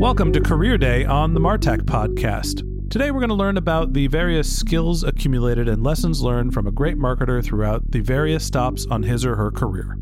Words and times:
Welcome 0.00 0.32
to 0.32 0.40
Career 0.40 0.78
Day 0.78 1.04
on 1.04 1.34
the 1.34 1.40
Martech 1.40 1.82
Podcast. 1.82 2.62
Today, 2.88 3.10
we're 3.10 3.20
going 3.20 3.28
to 3.28 3.34
learn 3.34 3.58
about 3.58 3.92
the 3.92 4.06
various 4.06 4.50
skills 4.50 5.04
accumulated 5.04 5.68
and 5.68 5.84
lessons 5.84 6.22
learned 6.22 6.54
from 6.54 6.66
a 6.66 6.72
great 6.72 6.96
marketer 6.96 7.44
throughout 7.44 7.82
the 7.90 8.00
various 8.00 8.42
stops 8.42 8.86
on 8.90 9.02
his 9.02 9.26
or 9.26 9.36
her 9.36 9.50
career. 9.50 9.98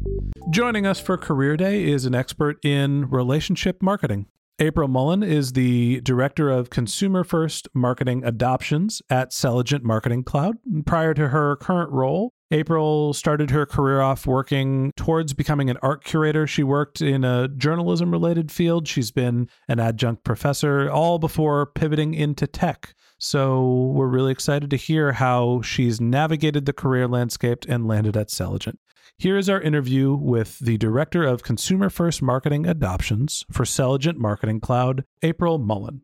Joining 0.50 0.86
us 0.86 1.00
for 1.00 1.16
Career 1.18 1.56
Day 1.56 1.82
is 1.82 2.06
an 2.06 2.14
expert 2.14 2.64
in 2.64 3.10
relationship 3.10 3.82
marketing. 3.82 4.26
April 4.60 4.86
Mullen 4.86 5.24
is 5.24 5.54
the 5.54 6.00
Director 6.02 6.48
of 6.48 6.70
Consumer 6.70 7.24
First 7.24 7.66
Marketing 7.74 8.22
Adoptions 8.24 9.02
at 9.10 9.32
Selligent 9.32 9.82
Marketing 9.82 10.22
Cloud. 10.22 10.58
Prior 10.86 11.12
to 11.12 11.30
her 11.30 11.56
current 11.56 11.90
role, 11.90 12.34
April 12.50 13.12
started 13.12 13.50
her 13.50 13.66
career 13.66 14.00
off 14.00 14.26
working 14.26 14.92
towards 14.96 15.34
becoming 15.34 15.68
an 15.68 15.76
art 15.82 16.02
curator. 16.02 16.46
She 16.46 16.62
worked 16.62 17.02
in 17.02 17.22
a 17.22 17.46
journalism 17.46 18.10
related 18.10 18.50
field. 18.50 18.88
She's 18.88 19.10
been 19.10 19.50
an 19.68 19.78
adjunct 19.78 20.24
professor, 20.24 20.90
all 20.90 21.18
before 21.18 21.66
pivoting 21.66 22.14
into 22.14 22.46
tech. 22.46 22.94
So 23.18 23.92
we're 23.94 24.06
really 24.06 24.32
excited 24.32 24.70
to 24.70 24.76
hear 24.76 25.12
how 25.12 25.60
she's 25.60 26.00
navigated 26.00 26.64
the 26.64 26.72
career 26.72 27.06
landscape 27.06 27.66
and 27.68 27.86
landed 27.86 28.16
at 28.16 28.30
Selligent. 28.30 28.78
Here 29.18 29.36
is 29.36 29.50
our 29.50 29.60
interview 29.60 30.14
with 30.14 30.58
the 30.60 30.78
Director 30.78 31.24
of 31.24 31.42
Consumer 31.42 31.90
First 31.90 32.22
Marketing 32.22 32.64
Adoptions 32.66 33.44
for 33.50 33.66
Selligent 33.66 34.16
Marketing 34.16 34.60
Cloud, 34.60 35.04
April 35.22 35.58
Mullen. 35.58 36.02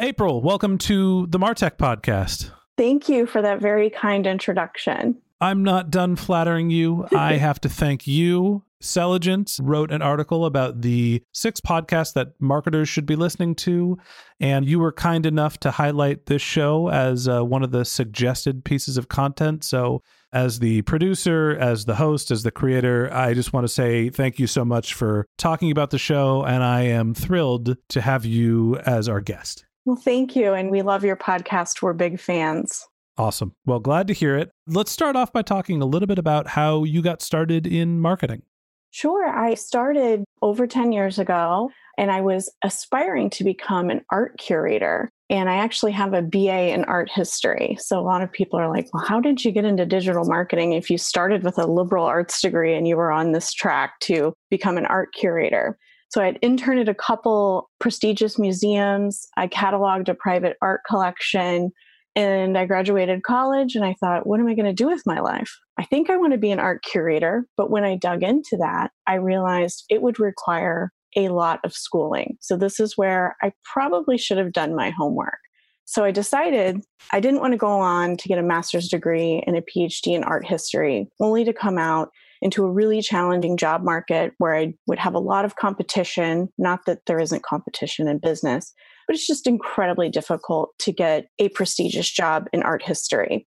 April, 0.00 0.40
welcome 0.42 0.76
to 0.78 1.26
the 1.28 1.38
Martech 1.38 1.76
podcast. 1.76 2.50
Thank 2.76 3.08
you 3.08 3.26
for 3.26 3.42
that 3.42 3.60
very 3.60 3.90
kind 3.90 4.26
introduction. 4.26 5.20
I'm 5.44 5.62
not 5.62 5.90
done 5.90 6.16
flattering 6.16 6.70
you. 6.70 7.06
I 7.14 7.34
have 7.36 7.60
to 7.60 7.68
thank 7.68 8.06
you. 8.06 8.62
Selligent 8.80 9.58
wrote 9.60 9.92
an 9.92 10.00
article 10.00 10.46
about 10.46 10.80
the 10.80 11.22
six 11.32 11.60
podcasts 11.60 12.14
that 12.14 12.32
marketers 12.40 12.88
should 12.88 13.04
be 13.04 13.14
listening 13.14 13.54
to. 13.56 13.98
And 14.40 14.64
you 14.64 14.78
were 14.78 14.90
kind 14.90 15.26
enough 15.26 15.60
to 15.60 15.70
highlight 15.70 16.24
this 16.26 16.40
show 16.40 16.88
as 16.88 17.28
uh, 17.28 17.44
one 17.44 17.62
of 17.62 17.72
the 17.72 17.84
suggested 17.84 18.64
pieces 18.64 18.96
of 18.96 19.08
content. 19.08 19.64
So, 19.64 20.00
as 20.32 20.60
the 20.60 20.80
producer, 20.82 21.50
as 21.60 21.84
the 21.84 21.96
host, 21.96 22.30
as 22.30 22.42
the 22.42 22.50
creator, 22.50 23.12
I 23.12 23.34
just 23.34 23.52
want 23.52 23.64
to 23.64 23.72
say 23.72 24.08
thank 24.08 24.38
you 24.38 24.46
so 24.46 24.64
much 24.64 24.94
for 24.94 25.26
talking 25.36 25.70
about 25.70 25.90
the 25.90 25.98
show. 25.98 26.42
And 26.42 26.64
I 26.64 26.82
am 26.82 27.12
thrilled 27.12 27.76
to 27.90 28.00
have 28.00 28.24
you 28.24 28.78
as 28.78 29.10
our 29.10 29.20
guest. 29.20 29.66
Well, 29.84 29.96
thank 29.96 30.34
you. 30.34 30.54
And 30.54 30.70
we 30.70 30.80
love 30.80 31.04
your 31.04 31.16
podcast. 31.16 31.82
We're 31.82 31.92
big 31.92 32.18
fans. 32.18 32.86
Awesome. 33.16 33.54
Well, 33.64 33.78
glad 33.78 34.08
to 34.08 34.12
hear 34.12 34.36
it. 34.36 34.50
Let's 34.66 34.90
start 34.90 35.14
off 35.14 35.32
by 35.32 35.42
talking 35.42 35.80
a 35.80 35.86
little 35.86 36.08
bit 36.08 36.18
about 36.18 36.48
how 36.48 36.84
you 36.84 37.00
got 37.00 37.22
started 37.22 37.66
in 37.66 38.00
marketing. 38.00 38.42
Sure. 38.90 39.26
I 39.28 39.54
started 39.54 40.24
over 40.42 40.66
10 40.66 40.92
years 40.92 41.18
ago 41.18 41.70
and 41.98 42.10
I 42.10 42.20
was 42.20 42.52
aspiring 42.62 43.30
to 43.30 43.44
become 43.44 43.90
an 43.90 44.02
art 44.10 44.38
curator. 44.38 45.10
And 45.30 45.48
I 45.48 45.56
actually 45.56 45.92
have 45.92 46.12
a 46.12 46.22
BA 46.22 46.72
in 46.72 46.84
art 46.84 47.10
history. 47.10 47.76
So 47.80 47.98
a 47.98 48.02
lot 48.02 48.22
of 48.22 48.30
people 48.30 48.58
are 48.58 48.68
like, 48.68 48.88
well, 48.92 49.04
how 49.04 49.20
did 49.20 49.44
you 49.44 49.50
get 49.52 49.64
into 49.64 49.86
digital 49.86 50.24
marketing 50.24 50.72
if 50.72 50.90
you 50.90 50.98
started 50.98 51.42
with 51.42 51.58
a 51.58 51.66
liberal 51.66 52.04
arts 52.04 52.40
degree 52.40 52.74
and 52.74 52.86
you 52.86 52.96
were 52.96 53.10
on 53.10 53.32
this 53.32 53.52
track 53.52 53.98
to 54.02 54.32
become 54.50 54.76
an 54.76 54.86
art 54.86 55.12
curator? 55.12 55.78
So 56.10 56.22
I'd 56.22 56.38
interned 56.42 56.78
at 56.78 56.88
a 56.88 56.94
couple 56.94 57.70
prestigious 57.80 58.38
museums. 58.38 59.26
I 59.36 59.48
cataloged 59.48 60.08
a 60.08 60.14
private 60.14 60.56
art 60.62 60.82
collection. 60.88 61.72
And 62.16 62.56
I 62.56 62.64
graduated 62.66 63.24
college 63.24 63.74
and 63.74 63.84
I 63.84 63.94
thought, 63.98 64.26
what 64.26 64.38
am 64.38 64.46
I 64.46 64.54
going 64.54 64.66
to 64.66 64.72
do 64.72 64.86
with 64.86 65.02
my 65.04 65.20
life? 65.20 65.58
I 65.78 65.84
think 65.84 66.10
I 66.10 66.16
want 66.16 66.32
to 66.32 66.38
be 66.38 66.52
an 66.52 66.60
art 66.60 66.84
curator. 66.84 67.46
But 67.56 67.70
when 67.70 67.82
I 67.82 67.96
dug 67.96 68.22
into 68.22 68.56
that, 68.58 68.92
I 69.06 69.14
realized 69.14 69.84
it 69.90 70.00
would 70.00 70.20
require 70.20 70.92
a 71.16 71.28
lot 71.28 71.60
of 71.64 71.72
schooling. 71.72 72.36
So 72.40 72.56
this 72.56 72.78
is 72.78 72.96
where 72.96 73.36
I 73.42 73.52
probably 73.64 74.18
should 74.18 74.38
have 74.38 74.52
done 74.52 74.74
my 74.74 74.90
homework. 74.90 75.38
So 75.86 76.04
I 76.04 76.12
decided 76.12 76.80
I 77.12 77.20
didn't 77.20 77.40
want 77.40 77.52
to 77.52 77.58
go 77.58 77.68
on 77.68 78.16
to 78.16 78.28
get 78.28 78.38
a 78.38 78.42
master's 78.42 78.88
degree 78.88 79.42
and 79.46 79.56
a 79.56 79.62
PhD 79.62 80.14
in 80.14 80.24
art 80.24 80.46
history, 80.46 81.08
only 81.20 81.44
to 81.44 81.52
come 81.52 81.78
out 81.78 82.10
into 82.44 82.62
a 82.62 82.70
really 82.70 83.00
challenging 83.00 83.56
job 83.56 83.82
market 83.82 84.34
where 84.38 84.54
I 84.54 84.74
would 84.86 84.98
have 84.98 85.14
a 85.14 85.18
lot 85.18 85.46
of 85.46 85.56
competition. 85.56 86.50
Not 86.58 86.80
that 86.86 87.00
there 87.06 87.18
isn't 87.18 87.42
competition 87.42 88.06
in 88.06 88.18
business, 88.18 88.72
but 89.08 89.16
it's 89.16 89.26
just 89.26 89.46
incredibly 89.46 90.10
difficult 90.10 90.70
to 90.80 90.92
get 90.92 91.26
a 91.38 91.48
prestigious 91.48 92.08
job 92.08 92.46
in 92.52 92.62
art 92.62 92.82
history. 92.82 93.48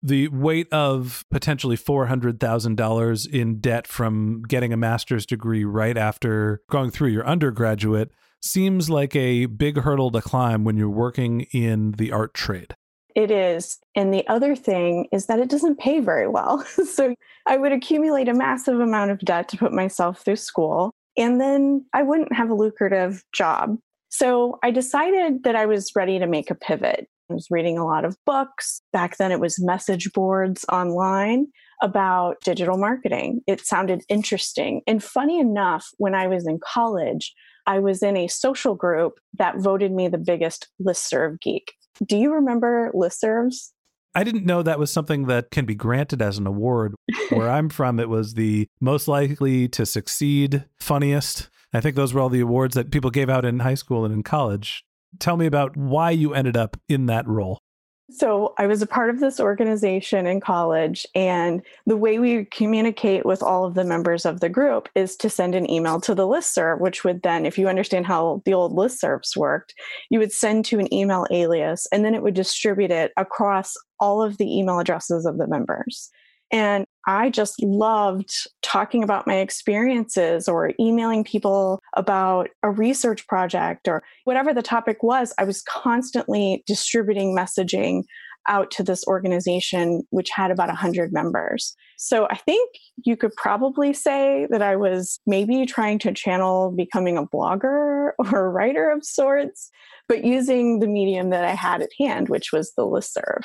The 0.00 0.28
weight 0.28 0.68
of 0.72 1.24
potentially 1.28 1.76
$400,000 1.76 3.28
in 3.28 3.58
debt 3.58 3.88
from 3.88 4.42
getting 4.46 4.72
a 4.72 4.76
master's 4.76 5.26
degree 5.26 5.64
right 5.64 5.96
after 5.96 6.62
going 6.70 6.92
through 6.92 7.08
your 7.08 7.26
undergraduate 7.26 8.12
seems 8.40 8.88
like 8.88 9.16
a 9.16 9.46
big 9.46 9.78
hurdle 9.78 10.12
to 10.12 10.22
climb 10.22 10.62
when 10.62 10.76
you're 10.76 10.88
working 10.88 11.40
in 11.52 11.92
the 11.98 12.12
art 12.12 12.32
trade. 12.34 12.76
It 13.18 13.32
is. 13.32 13.80
And 13.96 14.14
the 14.14 14.24
other 14.28 14.54
thing 14.54 15.08
is 15.10 15.26
that 15.26 15.40
it 15.40 15.50
doesn't 15.50 15.80
pay 15.80 15.98
very 15.98 16.28
well. 16.28 16.64
so 16.64 17.16
I 17.48 17.56
would 17.56 17.72
accumulate 17.72 18.28
a 18.28 18.32
massive 18.32 18.78
amount 18.78 19.10
of 19.10 19.18
debt 19.18 19.48
to 19.48 19.56
put 19.56 19.72
myself 19.72 20.20
through 20.24 20.36
school, 20.36 20.92
and 21.16 21.40
then 21.40 21.84
I 21.92 22.04
wouldn't 22.04 22.32
have 22.32 22.48
a 22.48 22.54
lucrative 22.54 23.24
job. 23.34 23.76
So 24.08 24.60
I 24.62 24.70
decided 24.70 25.42
that 25.42 25.56
I 25.56 25.66
was 25.66 25.90
ready 25.96 26.20
to 26.20 26.28
make 26.28 26.48
a 26.48 26.54
pivot. 26.54 27.08
I 27.28 27.34
was 27.34 27.48
reading 27.50 27.76
a 27.76 27.84
lot 27.84 28.04
of 28.04 28.16
books. 28.24 28.82
Back 28.92 29.16
then, 29.16 29.32
it 29.32 29.40
was 29.40 29.60
message 29.60 30.12
boards 30.12 30.64
online 30.72 31.48
about 31.82 32.36
digital 32.44 32.78
marketing. 32.78 33.40
It 33.48 33.66
sounded 33.66 34.04
interesting. 34.08 34.82
And 34.86 35.02
funny 35.02 35.40
enough, 35.40 35.88
when 35.96 36.14
I 36.14 36.28
was 36.28 36.46
in 36.46 36.60
college, 36.64 37.34
I 37.66 37.80
was 37.80 38.00
in 38.00 38.16
a 38.16 38.28
social 38.28 38.76
group 38.76 39.14
that 39.38 39.58
voted 39.58 39.90
me 39.90 40.06
the 40.06 40.18
biggest 40.18 40.68
listserv 40.80 41.40
geek. 41.40 41.72
Do 42.04 42.16
you 42.16 42.34
remember 42.34 42.90
listservs? 42.94 43.70
I 44.14 44.24
didn't 44.24 44.46
know 44.46 44.62
that 44.62 44.78
was 44.78 44.90
something 44.90 45.26
that 45.26 45.50
can 45.50 45.64
be 45.64 45.74
granted 45.74 46.22
as 46.22 46.38
an 46.38 46.46
award. 46.46 46.94
Where 47.30 47.48
I'm 47.50 47.68
from, 47.68 48.00
it 48.00 48.08
was 48.08 48.34
the 48.34 48.66
most 48.80 49.06
likely 49.06 49.68
to 49.68 49.86
succeed, 49.86 50.64
funniest. 50.80 51.50
I 51.72 51.80
think 51.80 51.96
those 51.96 52.14
were 52.14 52.20
all 52.20 52.28
the 52.28 52.40
awards 52.40 52.74
that 52.74 52.90
people 52.90 53.10
gave 53.10 53.28
out 53.28 53.44
in 53.44 53.60
high 53.60 53.74
school 53.74 54.04
and 54.04 54.14
in 54.14 54.22
college. 54.22 54.82
Tell 55.18 55.36
me 55.36 55.46
about 55.46 55.76
why 55.76 56.10
you 56.10 56.34
ended 56.34 56.56
up 56.56 56.76
in 56.88 57.06
that 57.06 57.26
role. 57.26 57.60
So 58.10 58.54
I 58.56 58.66
was 58.66 58.80
a 58.80 58.86
part 58.86 59.10
of 59.10 59.20
this 59.20 59.38
organization 59.38 60.26
in 60.26 60.40
college, 60.40 61.06
and 61.14 61.60
the 61.84 61.96
way 61.96 62.18
we 62.18 62.46
communicate 62.46 63.26
with 63.26 63.42
all 63.42 63.66
of 63.66 63.74
the 63.74 63.84
members 63.84 64.24
of 64.24 64.40
the 64.40 64.48
group 64.48 64.88
is 64.94 65.14
to 65.16 65.28
send 65.28 65.54
an 65.54 65.70
email 65.70 66.00
to 66.00 66.14
the 66.14 66.26
listserv, 66.26 66.80
which 66.80 67.04
would 67.04 67.20
then, 67.20 67.44
if 67.44 67.58
you 67.58 67.68
understand 67.68 68.06
how 68.06 68.40
the 68.46 68.54
old 68.54 68.74
listservs 68.74 69.36
worked, 69.36 69.74
you 70.08 70.18
would 70.18 70.32
send 70.32 70.64
to 70.64 70.78
an 70.78 70.92
email 70.92 71.26
alias, 71.30 71.86
and 71.92 72.02
then 72.02 72.14
it 72.14 72.22
would 72.22 72.32
distribute 72.32 72.90
it 72.90 73.12
across 73.18 73.74
all 74.00 74.22
of 74.22 74.38
the 74.38 74.58
email 74.58 74.78
addresses 74.78 75.26
of 75.26 75.36
the 75.36 75.46
members. 75.46 76.10
And 76.50 76.86
I 77.06 77.30
just 77.30 77.62
loved 77.62 78.30
talking 78.62 79.02
about 79.02 79.26
my 79.26 79.36
experiences 79.36 80.48
or 80.48 80.72
emailing 80.78 81.24
people 81.24 81.80
about 81.94 82.48
a 82.62 82.70
research 82.70 83.26
project 83.26 83.88
or 83.88 84.02
whatever 84.24 84.52
the 84.52 84.62
topic 84.62 85.02
was. 85.02 85.32
I 85.38 85.44
was 85.44 85.62
constantly 85.62 86.62
distributing 86.66 87.34
messaging 87.34 88.04
out 88.48 88.70
to 88.72 88.82
this 88.82 89.06
organization, 89.06 90.02
which 90.10 90.30
had 90.30 90.50
about 90.50 90.68
100 90.68 91.12
members. 91.12 91.76
So 91.96 92.26
I 92.30 92.36
think 92.36 92.70
you 93.04 93.16
could 93.16 93.34
probably 93.36 93.92
say 93.92 94.46
that 94.50 94.62
I 94.62 94.76
was 94.76 95.20
maybe 95.26 95.66
trying 95.66 95.98
to 96.00 96.12
channel 96.12 96.72
becoming 96.72 97.18
a 97.18 97.26
blogger 97.26 98.12
or 98.18 98.46
a 98.46 98.48
writer 98.48 98.90
of 98.90 99.04
sorts, 99.04 99.70
but 100.08 100.24
using 100.24 100.80
the 100.80 100.86
medium 100.86 101.30
that 101.30 101.44
I 101.44 101.54
had 101.54 101.82
at 101.82 101.90
hand, 101.98 102.28
which 102.28 102.52
was 102.52 102.72
the 102.74 102.84
listserv. 102.84 103.42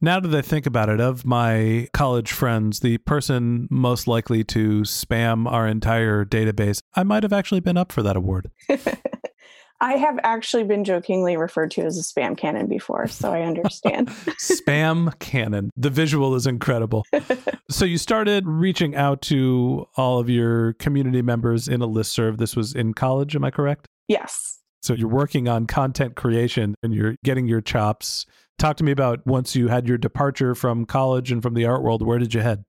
Now 0.00 0.20
that 0.20 0.34
I 0.34 0.42
think 0.42 0.66
about 0.66 0.90
it, 0.90 1.00
of 1.00 1.24
my 1.24 1.88
college 1.94 2.30
friends, 2.32 2.80
the 2.80 2.98
person 2.98 3.66
most 3.70 4.06
likely 4.06 4.44
to 4.44 4.82
spam 4.82 5.50
our 5.50 5.66
entire 5.66 6.24
database, 6.24 6.82
I 6.94 7.02
might 7.02 7.22
have 7.22 7.32
actually 7.32 7.60
been 7.60 7.78
up 7.78 7.92
for 7.92 8.02
that 8.02 8.16
award. 8.16 8.50
I 9.80 9.94
have 9.94 10.18
actually 10.22 10.64
been 10.64 10.84
jokingly 10.84 11.36
referred 11.36 11.70
to 11.72 11.82
as 11.82 11.98
a 11.98 12.02
spam 12.02 12.36
cannon 12.36 12.66
before, 12.66 13.06
so 13.08 13.32
I 13.32 13.42
understand. 13.42 14.08
spam 14.40 15.18
cannon. 15.18 15.70
The 15.76 15.90
visual 15.90 16.34
is 16.34 16.46
incredible. 16.46 17.04
so 17.70 17.84
you 17.84 17.98
started 17.98 18.46
reaching 18.46 18.94
out 18.96 19.20
to 19.22 19.86
all 19.96 20.18
of 20.18 20.30
your 20.30 20.74
community 20.74 21.22
members 21.22 21.68
in 21.68 21.82
a 21.82 21.88
listserv. 21.88 22.38
This 22.38 22.56
was 22.56 22.74
in 22.74 22.94
college, 22.94 23.36
am 23.36 23.44
I 23.44 23.50
correct? 23.50 23.86
Yes. 24.08 24.60
So 24.82 24.94
you're 24.94 25.08
working 25.08 25.48
on 25.48 25.66
content 25.66 26.16
creation 26.16 26.74
and 26.82 26.94
you're 26.94 27.16
getting 27.24 27.46
your 27.46 27.60
chops 27.60 28.24
Talk 28.58 28.78
to 28.78 28.84
me 28.84 28.92
about 28.92 29.26
once 29.26 29.54
you 29.54 29.68
had 29.68 29.86
your 29.86 29.98
departure 29.98 30.54
from 30.54 30.86
college 30.86 31.30
and 31.30 31.42
from 31.42 31.52
the 31.52 31.66
art 31.66 31.82
world, 31.82 32.00
where 32.00 32.18
did 32.18 32.32
you 32.32 32.40
head? 32.40 32.64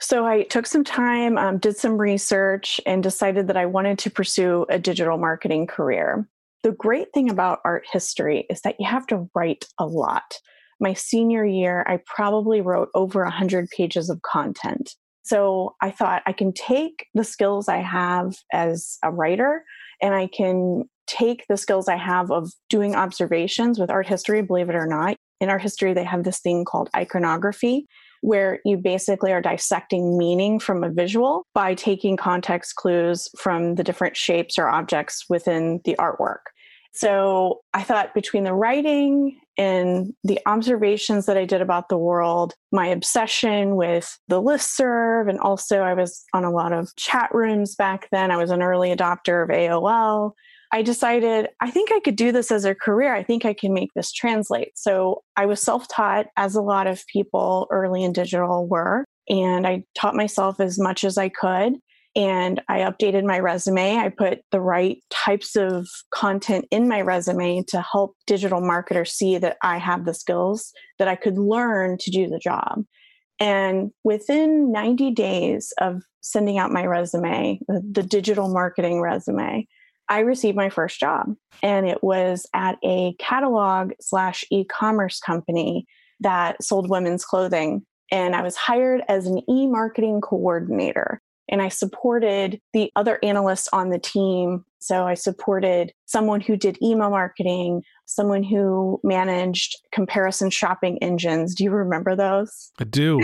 So 0.00 0.26
I 0.26 0.44
took 0.44 0.66
some 0.66 0.84
time, 0.84 1.36
um, 1.36 1.58
did 1.58 1.76
some 1.76 1.98
research, 1.98 2.80
and 2.86 3.02
decided 3.02 3.48
that 3.48 3.56
I 3.56 3.66
wanted 3.66 3.98
to 4.00 4.10
pursue 4.10 4.64
a 4.70 4.78
digital 4.78 5.18
marketing 5.18 5.66
career. 5.66 6.26
The 6.62 6.72
great 6.72 7.12
thing 7.12 7.28
about 7.28 7.60
art 7.64 7.84
history 7.90 8.46
is 8.48 8.62
that 8.62 8.76
you 8.78 8.86
have 8.86 9.06
to 9.08 9.28
write 9.34 9.66
a 9.78 9.86
lot. 9.86 10.40
My 10.80 10.94
senior 10.94 11.44
year, 11.44 11.84
I 11.86 12.00
probably 12.06 12.62
wrote 12.62 12.88
over 12.94 13.22
100 13.22 13.68
pages 13.70 14.08
of 14.08 14.22
content. 14.22 14.94
So 15.22 15.74
I 15.82 15.90
thought 15.90 16.22
I 16.26 16.32
can 16.32 16.52
take 16.52 17.06
the 17.14 17.24
skills 17.24 17.68
I 17.68 17.78
have 17.78 18.36
as 18.52 18.98
a 19.02 19.10
writer 19.10 19.64
and 20.00 20.14
I 20.14 20.28
can 20.28 20.84
take 21.06 21.46
the 21.48 21.56
skills 21.56 21.88
I 21.88 21.96
have 21.96 22.30
of 22.30 22.52
doing 22.68 22.94
observations 22.94 23.78
with 23.78 23.90
art 23.90 24.06
history, 24.06 24.42
believe 24.42 24.68
it 24.68 24.74
or 24.74 24.86
not, 24.86 25.16
in 25.40 25.48
our 25.48 25.58
history, 25.58 25.92
they 25.92 26.04
have 26.04 26.24
this 26.24 26.40
thing 26.40 26.64
called 26.64 26.90
iconography, 26.94 27.86
where 28.22 28.60
you 28.64 28.76
basically 28.76 29.32
are 29.32 29.40
dissecting 29.40 30.16
meaning 30.18 30.58
from 30.58 30.82
a 30.82 30.90
visual 30.90 31.46
by 31.54 31.74
taking 31.74 32.16
context 32.16 32.76
clues 32.76 33.28
from 33.38 33.74
the 33.74 33.84
different 33.84 34.16
shapes 34.16 34.58
or 34.58 34.68
objects 34.68 35.26
within 35.28 35.80
the 35.84 35.96
artwork. 35.98 36.46
So 36.96 37.60
I 37.74 37.82
thought 37.82 38.14
between 38.14 38.44
the 38.44 38.54
writing 38.54 39.38
and 39.58 40.14
the 40.24 40.40
observations 40.46 41.26
that 41.26 41.36
I 41.36 41.44
did 41.44 41.60
about 41.60 41.90
the 41.90 41.98
world, 41.98 42.54
my 42.72 42.86
obsession 42.86 43.76
with 43.76 44.18
the 44.28 44.40
listserv, 44.40 45.28
and 45.28 45.38
also 45.38 45.80
I 45.80 45.92
was 45.92 46.24
on 46.32 46.44
a 46.44 46.50
lot 46.50 46.72
of 46.72 46.94
chat 46.96 47.28
rooms 47.34 47.74
back 47.74 48.08
then. 48.12 48.30
I 48.30 48.38
was 48.38 48.50
an 48.50 48.62
early 48.62 48.94
adopter 48.96 49.42
of 49.42 49.50
AOL. 49.50 50.32
I 50.72 50.82
decided 50.82 51.48
I 51.60 51.70
think 51.70 51.90
I 51.92 52.00
could 52.00 52.16
do 52.16 52.32
this 52.32 52.50
as 52.50 52.64
a 52.64 52.74
career. 52.74 53.14
I 53.14 53.22
think 53.22 53.44
I 53.44 53.54
can 53.54 53.72
make 53.72 53.90
this 53.94 54.12
translate. 54.12 54.72
So 54.74 55.22
I 55.36 55.46
was 55.46 55.62
self 55.62 55.88
taught, 55.88 56.26
as 56.36 56.54
a 56.54 56.62
lot 56.62 56.86
of 56.86 57.06
people 57.06 57.66
early 57.70 58.02
in 58.02 58.12
digital 58.12 58.66
were. 58.66 59.04
And 59.28 59.66
I 59.66 59.84
taught 59.94 60.14
myself 60.14 60.60
as 60.60 60.78
much 60.78 61.04
as 61.04 61.18
I 61.18 61.28
could. 61.28 61.74
And 62.14 62.62
I 62.68 62.78
updated 62.78 63.24
my 63.24 63.38
resume. 63.38 63.96
I 63.96 64.08
put 64.08 64.40
the 64.50 64.60
right 64.60 64.98
types 65.10 65.54
of 65.54 65.86
content 66.10 66.64
in 66.70 66.88
my 66.88 67.02
resume 67.02 67.62
to 67.68 67.82
help 67.82 68.16
digital 68.26 68.62
marketers 68.62 69.12
see 69.12 69.36
that 69.36 69.58
I 69.62 69.76
have 69.76 70.06
the 70.06 70.14
skills 70.14 70.72
that 70.98 71.08
I 71.08 71.14
could 71.14 71.36
learn 71.36 71.98
to 71.98 72.10
do 72.10 72.26
the 72.26 72.38
job. 72.38 72.84
And 73.38 73.90
within 74.02 74.72
90 74.72 75.10
days 75.10 75.74
of 75.78 76.02
sending 76.22 76.56
out 76.58 76.72
my 76.72 76.86
resume, 76.86 77.60
the, 77.68 77.82
the 77.92 78.02
digital 78.02 78.48
marketing 78.48 79.02
resume, 79.02 79.66
I 80.08 80.20
received 80.20 80.56
my 80.56 80.70
first 80.70 81.00
job, 81.00 81.34
and 81.62 81.86
it 81.86 82.02
was 82.02 82.46
at 82.54 82.78
a 82.84 83.14
catalog 83.18 83.92
slash 84.00 84.44
e 84.50 84.64
commerce 84.64 85.20
company 85.20 85.86
that 86.20 86.62
sold 86.62 86.88
women's 86.88 87.24
clothing. 87.24 87.84
And 88.12 88.36
I 88.36 88.42
was 88.42 88.56
hired 88.56 89.02
as 89.08 89.26
an 89.26 89.38
e 89.50 89.66
marketing 89.66 90.20
coordinator 90.20 91.20
and 91.48 91.62
I 91.62 91.68
supported 91.68 92.60
the 92.72 92.90
other 92.96 93.18
analysts 93.22 93.68
on 93.72 93.90
the 93.90 93.98
team. 93.98 94.64
So 94.78 95.06
I 95.06 95.14
supported 95.14 95.92
someone 96.04 96.40
who 96.40 96.56
did 96.56 96.80
email 96.82 97.10
marketing, 97.10 97.82
someone 98.04 98.42
who 98.42 99.00
managed 99.02 99.76
comparison 99.92 100.50
shopping 100.50 100.98
engines. 101.02 101.54
Do 101.54 101.64
you 101.64 101.70
remember 101.70 102.14
those? 102.14 102.70
I 102.78 102.84
do. 102.84 103.20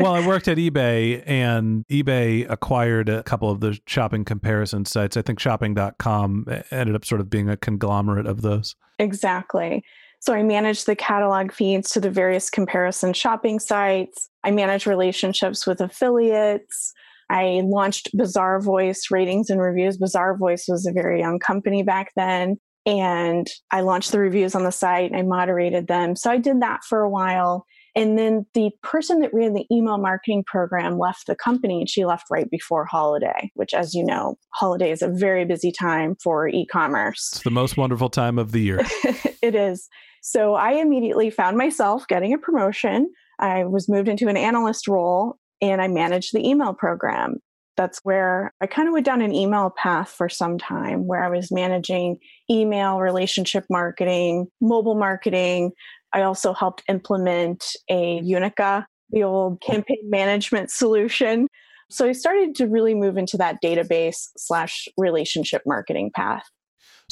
well, 0.00 0.14
I 0.14 0.26
worked 0.26 0.48
at 0.48 0.56
eBay 0.56 1.22
and 1.26 1.84
eBay 1.88 2.50
acquired 2.50 3.08
a 3.08 3.22
couple 3.24 3.50
of 3.50 3.60
the 3.60 3.78
shopping 3.86 4.24
comparison 4.24 4.84
sites. 4.84 5.16
I 5.16 5.22
think 5.22 5.38
shopping.com 5.38 6.46
ended 6.70 6.94
up 6.94 7.04
sort 7.04 7.20
of 7.20 7.28
being 7.28 7.48
a 7.48 7.56
conglomerate 7.56 8.26
of 8.26 8.42
those. 8.42 8.74
Exactly. 8.98 9.84
So 10.20 10.32
I 10.32 10.44
managed 10.44 10.86
the 10.86 10.94
catalog 10.94 11.50
feeds 11.50 11.90
to 11.90 12.00
the 12.00 12.10
various 12.10 12.48
comparison 12.48 13.12
shopping 13.12 13.58
sites. 13.58 14.30
I 14.44 14.52
managed 14.52 14.86
relationships 14.86 15.66
with 15.66 15.80
affiliates. 15.80 16.94
I 17.32 17.62
launched 17.64 18.10
Bizarre 18.14 18.60
Bazaarvoice 18.60 19.10
ratings 19.10 19.48
and 19.48 19.60
reviews. 19.60 19.96
Bizarre 19.96 20.36
Bazaarvoice 20.36 20.64
was 20.68 20.86
a 20.86 20.92
very 20.92 21.20
young 21.20 21.38
company 21.38 21.82
back 21.82 22.12
then. 22.14 22.58
And 22.84 23.48
I 23.70 23.80
launched 23.80 24.12
the 24.12 24.18
reviews 24.18 24.54
on 24.54 24.64
the 24.64 24.72
site. 24.72 25.10
And 25.10 25.18
I 25.18 25.22
moderated 25.22 25.86
them. 25.86 26.14
So 26.14 26.30
I 26.30 26.36
did 26.36 26.60
that 26.60 26.80
for 26.86 27.00
a 27.00 27.08
while. 27.08 27.64
And 27.94 28.18
then 28.18 28.46
the 28.54 28.70
person 28.82 29.20
that 29.20 29.32
ran 29.32 29.54
the 29.54 29.66
email 29.70 29.98
marketing 29.98 30.44
program 30.46 30.98
left 30.98 31.26
the 31.26 31.36
company 31.36 31.80
and 31.80 31.88
she 31.88 32.04
left 32.04 32.26
right 32.30 32.50
before 32.50 32.84
holiday, 32.84 33.50
which, 33.54 33.74
as 33.74 33.94
you 33.94 34.04
know, 34.04 34.36
holiday 34.54 34.90
is 34.90 35.02
a 35.02 35.08
very 35.08 35.44
busy 35.44 35.72
time 35.72 36.16
for 36.22 36.48
e 36.48 36.66
commerce. 36.66 37.30
It's 37.34 37.44
the 37.44 37.50
most 37.50 37.76
wonderful 37.76 38.08
time 38.08 38.38
of 38.38 38.52
the 38.52 38.60
year. 38.60 38.80
it 39.42 39.54
is. 39.54 39.88
So 40.22 40.54
I 40.54 40.72
immediately 40.72 41.30
found 41.30 41.56
myself 41.56 42.06
getting 42.08 42.32
a 42.32 42.38
promotion. 42.38 43.10
I 43.38 43.64
was 43.64 43.88
moved 43.88 44.08
into 44.08 44.28
an 44.28 44.36
analyst 44.36 44.88
role 44.88 45.38
and 45.62 45.80
I 45.80 45.88
managed 45.88 46.34
the 46.34 46.46
email 46.46 46.74
program. 46.74 47.36
That's 47.76 48.00
where 48.02 48.52
I 48.60 48.66
kind 48.66 48.88
of 48.88 48.92
went 48.92 49.06
down 49.06 49.22
an 49.22 49.34
email 49.34 49.70
path 49.70 50.10
for 50.10 50.28
some 50.28 50.58
time 50.58 51.06
where 51.06 51.24
I 51.24 51.30
was 51.30 51.50
managing 51.50 52.18
email, 52.50 52.98
relationship 52.98 53.64
marketing, 53.70 54.48
mobile 54.60 54.96
marketing. 54.96 55.72
I 56.12 56.22
also 56.22 56.52
helped 56.52 56.82
implement 56.88 57.64
a 57.88 58.20
Unica, 58.22 58.86
the 59.10 59.22
old 59.22 59.62
campaign 59.62 60.10
management 60.10 60.70
solution. 60.70 61.46
So 61.90 62.06
I 62.06 62.12
started 62.12 62.54
to 62.56 62.66
really 62.66 62.94
move 62.94 63.16
into 63.16 63.38
that 63.38 63.56
database 63.64 64.28
slash 64.36 64.88
relationship 64.98 65.62
marketing 65.64 66.10
path. 66.14 66.44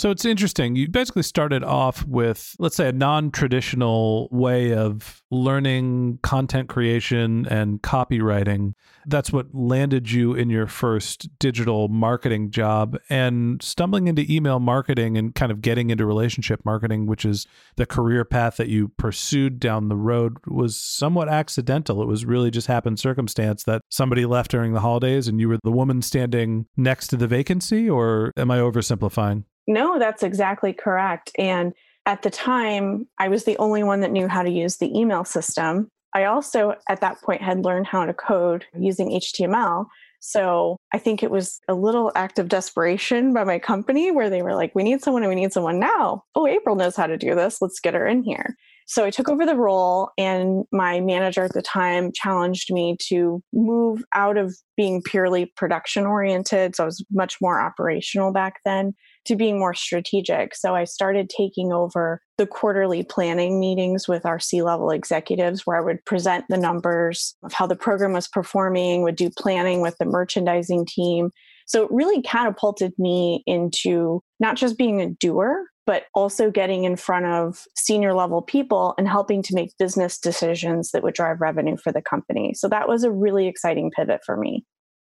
So 0.00 0.10
it's 0.10 0.24
interesting. 0.24 0.76
You 0.76 0.88
basically 0.88 1.24
started 1.24 1.62
off 1.62 2.06
with, 2.06 2.56
let's 2.58 2.74
say, 2.74 2.88
a 2.88 2.92
non 2.92 3.30
traditional 3.30 4.30
way 4.30 4.72
of 4.72 5.22
learning 5.30 6.20
content 6.22 6.70
creation 6.70 7.46
and 7.50 7.82
copywriting. 7.82 8.72
That's 9.04 9.30
what 9.30 9.54
landed 9.54 10.10
you 10.10 10.32
in 10.32 10.48
your 10.48 10.66
first 10.66 11.28
digital 11.38 11.88
marketing 11.88 12.50
job. 12.50 12.96
And 13.10 13.62
stumbling 13.62 14.08
into 14.08 14.24
email 14.26 14.58
marketing 14.58 15.18
and 15.18 15.34
kind 15.34 15.52
of 15.52 15.60
getting 15.60 15.90
into 15.90 16.06
relationship 16.06 16.64
marketing, 16.64 17.04
which 17.04 17.26
is 17.26 17.46
the 17.76 17.84
career 17.84 18.24
path 18.24 18.56
that 18.56 18.68
you 18.68 18.88
pursued 18.88 19.60
down 19.60 19.90
the 19.90 19.96
road, 19.96 20.38
was 20.46 20.78
somewhat 20.78 21.28
accidental. 21.28 22.00
It 22.00 22.08
was 22.08 22.24
really 22.24 22.50
just 22.50 22.68
happened 22.68 22.98
circumstance 22.98 23.64
that 23.64 23.82
somebody 23.90 24.24
left 24.24 24.50
during 24.50 24.72
the 24.72 24.80
holidays 24.80 25.28
and 25.28 25.38
you 25.38 25.50
were 25.50 25.58
the 25.62 25.70
woman 25.70 26.00
standing 26.00 26.64
next 26.74 27.08
to 27.08 27.18
the 27.18 27.28
vacancy, 27.28 27.90
or 27.90 28.32
am 28.38 28.50
I 28.50 28.60
oversimplifying? 28.60 29.44
No, 29.70 30.00
that's 30.00 30.24
exactly 30.24 30.72
correct. 30.72 31.30
And 31.38 31.74
at 32.04 32.22
the 32.22 32.30
time, 32.30 33.06
I 33.20 33.28
was 33.28 33.44
the 33.44 33.56
only 33.58 33.84
one 33.84 34.00
that 34.00 34.10
knew 34.10 34.26
how 34.26 34.42
to 34.42 34.50
use 34.50 34.78
the 34.78 34.92
email 34.98 35.24
system. 35.24 35.88
I 36.12 36.24
also, 36.24 36.74
at 36.88 37.00
that 37.02 37.22
point, 37.22 37.40
had 37.40 37.64
learned 37.64 37.86
how 37.86 38.04
to 38.04 38.12
code 38.12 38.64
using 38.76 39.10
HTML. 39.10 39.86
So 40.18 40.76
I 40.92 40.98
think 40.98 41.22
it 41.22 41.30
was 41.30 41.60
a 41.68 41.74
little 41.74 42.10
act 42.16 42.40
of 42.40 42.48
desperation 42.48 43.32
by 43.32 43.44
my 43.44 43.60
company 43.60 44.10
where 44.10 44.28
they 44.28 44.42
were 44.42 44.56
like, 44.56 44.74
we 44.74 44.82
need 44.82 45.02
someone 45.02 45.22
and 45.22 45.30
we 45.30 45.40
need 45.40 45.52
someone 45.52 45.78
now. 45.78 46.24
Oh, 46.34 46.48
April 46.48 46.74
knows 46.74 46.96
how 46.96 47.06
to 47.06 47.16
do 47.16 47.36
this. 47.36 47.62
Let's 47.62 47.78
get 47.78 47.94
her 47.94 48.08
in 48.08 48.24
here. 48.24 48.56
So 48.90 49.04
I 49.04 49.10
took 49.10 49.28
over 49.28 49.46
the 49.46 49.54
role, 49.54 50.10
and 50.18 50.64
my 50.72 50.98
manager 51.00 51.44
at 51.44 51.52
the 51.52 51.62
time 51.62 52.10
challenged 52.12 52.72
me 52.72 52.96
to 53.06 53.40
move 53.52 54.02
out 54.16 54.36
of 54.36 54.52
being 54.76 55.00
purely 55.00 55.46
production 55.56 56.06
oriented. 56.06 56.74
So 56.74 56.82
I 56.82 56.86
was 56.86 57.04
much 57.12 57.36
more 57.40 57.60
operational 57.60 58.32
back 58.32 58.54
then 58.64 58.92
to 59.26 59.36
being 59.36 59.60
more 59.60 59.74
strategic. 59.74 60.56
So 60.56 60.74
I 60.74 60.82
started 60.82 61.30
taking 61.30 61.72
over 61.72 62.20
the 62.36 62.48
quarterly 62.48 63.04
planning 63.04 63.60
meetings 63.60 64.08
with 64.08 64.26
our 64.26 64.40
C 64.40 64.60
level 64.60 64.90
executives, 64.90 65.64
where 65.64 65.76
I 65.76 65.84
would 65.84 66.04
present 66.04 66.46
the 66.48 66.56
numbers 66.56 67.36
of 67.44 67.52
how 67.52 67.68
the 67.68 67.76
program 67.76 68.12
was 68.12 68.26
performing, 68.26 69.02
would 69.02 69.14
do 69.14 69.30
planning 69.30 69.82
with 69.82 69.96
the 69.98 70.04
merchandising 70.04 70.86
team. 70.86 71.30
So 71.64 71.84
it 71.84 71.92
really 71.92 72.22
catapulted 72.22 72.92
me 72.98 73.44
into 73.46 74.20
not 74.40 74.56
just 74.56 74.76
being 74.76 75.00
a 75.00 75.10
doer, 75.10 75.66
but 75.90 76.04
also 76.14 76.52
getting 76.52 76.84
in 76.84 76.94
front 76.94 77.26
of 77.26 77.66
senior 77.74 78.14
level 78.14 78.42
people 78.42 78.94
and 78.96 79.08
helping 79.08 79.42
to 79.42 79.56
make 79.56 79.76
business 79.76 80.18
decisions 80.18 80.92
that 80.92 81.02
would 81.02 81.14
drive 81.14 81.40
revenue 81.40 81.76
for 81.76 81.90
the 81.90 82.00
company. 82.00 82.54
So 82.54 82.68
that 82.68 82.86
was 82.86 83.02
a 83.02 83.10
really 83.10 83.48
exciting 83.48 83.90
pivot 83.90 84.20
for 84.24 84.36
me. 84.36 84.64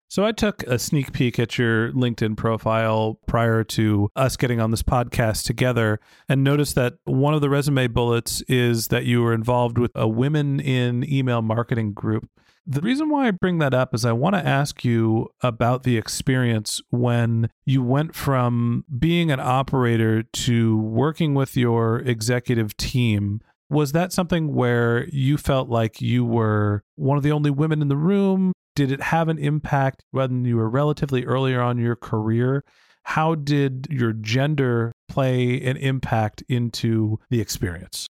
So 0.07 0.24
I 0.24 0.34
took 0.34 0.62
a 0.67 0.77
sneak 0.77 1.13
peek 1.13 1.39
at 1.39 1.57
your 1.57 1.91
LinkedIn 1.93 2.38
profile 2.38 3.19
prior 3.25 3.63
to 3.63 4.12
us 4.15 4.38
getting 4.38 4.62
on 4.62 4.69
this 4.69 4.84
podcast 4.84 5.46
together 5.46 6.00
and 6.29 6.43
noticed 6.43 6.75
that 6.75 6.93
one 7.05 7.34
of 7.34 7.41
the 7.41 7.50
resume 7.50 7.88
bullets 7.88 8.41
is 8.41 8.89
that 8.89 9.05
you 9.05 9.24
were 9.24 9.34
involved 9.34 9.79
with 9.79 9.93
a 9.96 10.07
women 10.07 10.60
in 10.60 11.03
email 11.12 11.41
marketing 11.41 11.93
group. 11.93 12.29
The 12.69 12.81
reason 12.81 13.09
why 13.09 13.27
I 13.27 13.31
bring 13.31 13.59
that 13.59 13.74
up 13.74 13.95
is 13.95 14.03
I 14.03 14.12
want 14.12 14.36
to 14.36 14.45
ask 14.45 14.83
you 14.83 15.29
about 15.41 15.83
the 15.83 15.95
experience 15.95 16.81
when 16.89 17.50
you 17.65 17.81
went 17.81 18.13
from 18.13 18.83
being 19.00 19.31
an 19.31 19.39
operator 19.39 20.24
to 20.24 20.77
working 20.77 21.33
with 21.33 21.55
your 21.55 22.00
executive 22.00 22.75
team. 22.75 23.39
Was 23.69 23.93
that 23.93 24.12
something 24.12 24.53
where 24.53 25.07
you 25.07 25.38
felt 25.38 25.69
like 25.69 26.01
you 26.01 26.25
were 26.25 26.83
one 26.95 27.15
of 27.15 27.24
the 27.24 27.31
only 27.31 27.51
women 27.51 27.81
in 27.81 27.88
the 27.88 27.95
room? 27.95 28.51
Did 28.75 28.91
it 28.91 29.00
have 29.01 29.29
an 29.29 29.38
impact 29.38 30.03
when 30.12 30.43
you 30.43 30.57
were 30.57 30.69
relatively 30.69 31.24
earlier 31.24 31.62
on 31.62 31.77
your 31.77 31.95
career? 31.95 32.65
How 33.03 33.36
did 33.36 33.88
your 33.89 34.12
gender 34.12 34.91
play 35.07 35.62
an 35.62 35.77
impact 35.77 36.43
into 36.50 37.17
the 37.29 37.39
experience? 37.39 38.07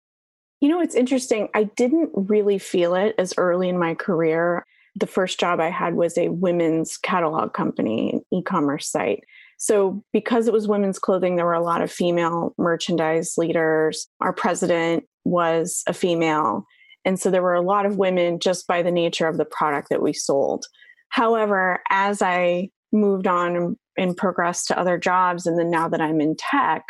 You 0.65 0.71
know, 0.71 0.81
it's 0.81 0.95
interesting. 0.95 1.51
I 1.53 1.65
didn't 1.65 2.09
really 2.15 2.57
feel 2.59 2.95
it 2.95 3.15
as 3.19 3.35
early 3.37 3.69
in 3.69 3.79
my 3.79 3.95
career. 3.95 4.65
The 4.97 5.07
first 5.07 5.39
job 5.39 5.61
I 5.61 5.69
had 5.69 5.93
was 5.93 6.17
a 6.17 6.31
women's 6.31 6.97
catalog 6.97 7.53
company, 7.53 8.15
an 8.15 8.23
e 8.33 8.43
commerce 8.43 8.91
site. 8.91 9.25
So, 9.59 10.03
because 10.15 10.49
it 10.49 10.55
was 10.55 10.67
women's 10.67 10.99
clothing, 10.99 11.37
there 11.37 11.45
were 11.45 11.53
a 11.53 11.63
lot 11.63 11.83
of 11.83 11.93
female 11.93 12.55
merchandise 12.57 13.35
leaders. 13.37 14.09
Our 14.23 14.33
president 14.33 15.05
was 15.25 15.83
a 15.87 15.93
female. 15.93 16.65
And 17.05 17.21
so 17.21 17.31
there 17.31 17.43
were 17.43 17.53
a 17.53 17.61
lot 17.61 17.85
of 17.85 17.99
women 17.99 18.39
just 18.41 18.67
by 18.67 18.83
the 18.83 18.91
nature 18.91 19.29
of 19.29 19.37
the 19.37 19.45
product 19.45 19.91
that 19.91 20.01
we 20.01 20.15
sold. 20.15 20.65
However, 21.11 21.83
as 21.91 22.23
I 22.23 22.71
moved 22.91 23.27
on 23.27 23.77
and 23.99 24.17
progressed 24.17 24.69
to 24.69 24.79
other 24.79 24.97
jobs, 24.97 25.45
and 25.47 25.59
then 25.59 25.69
now 25.69 25.91
that 25.91 26.01
I'm 26.01 26.23
in 26.23 26.37
tech, 26.39 26.87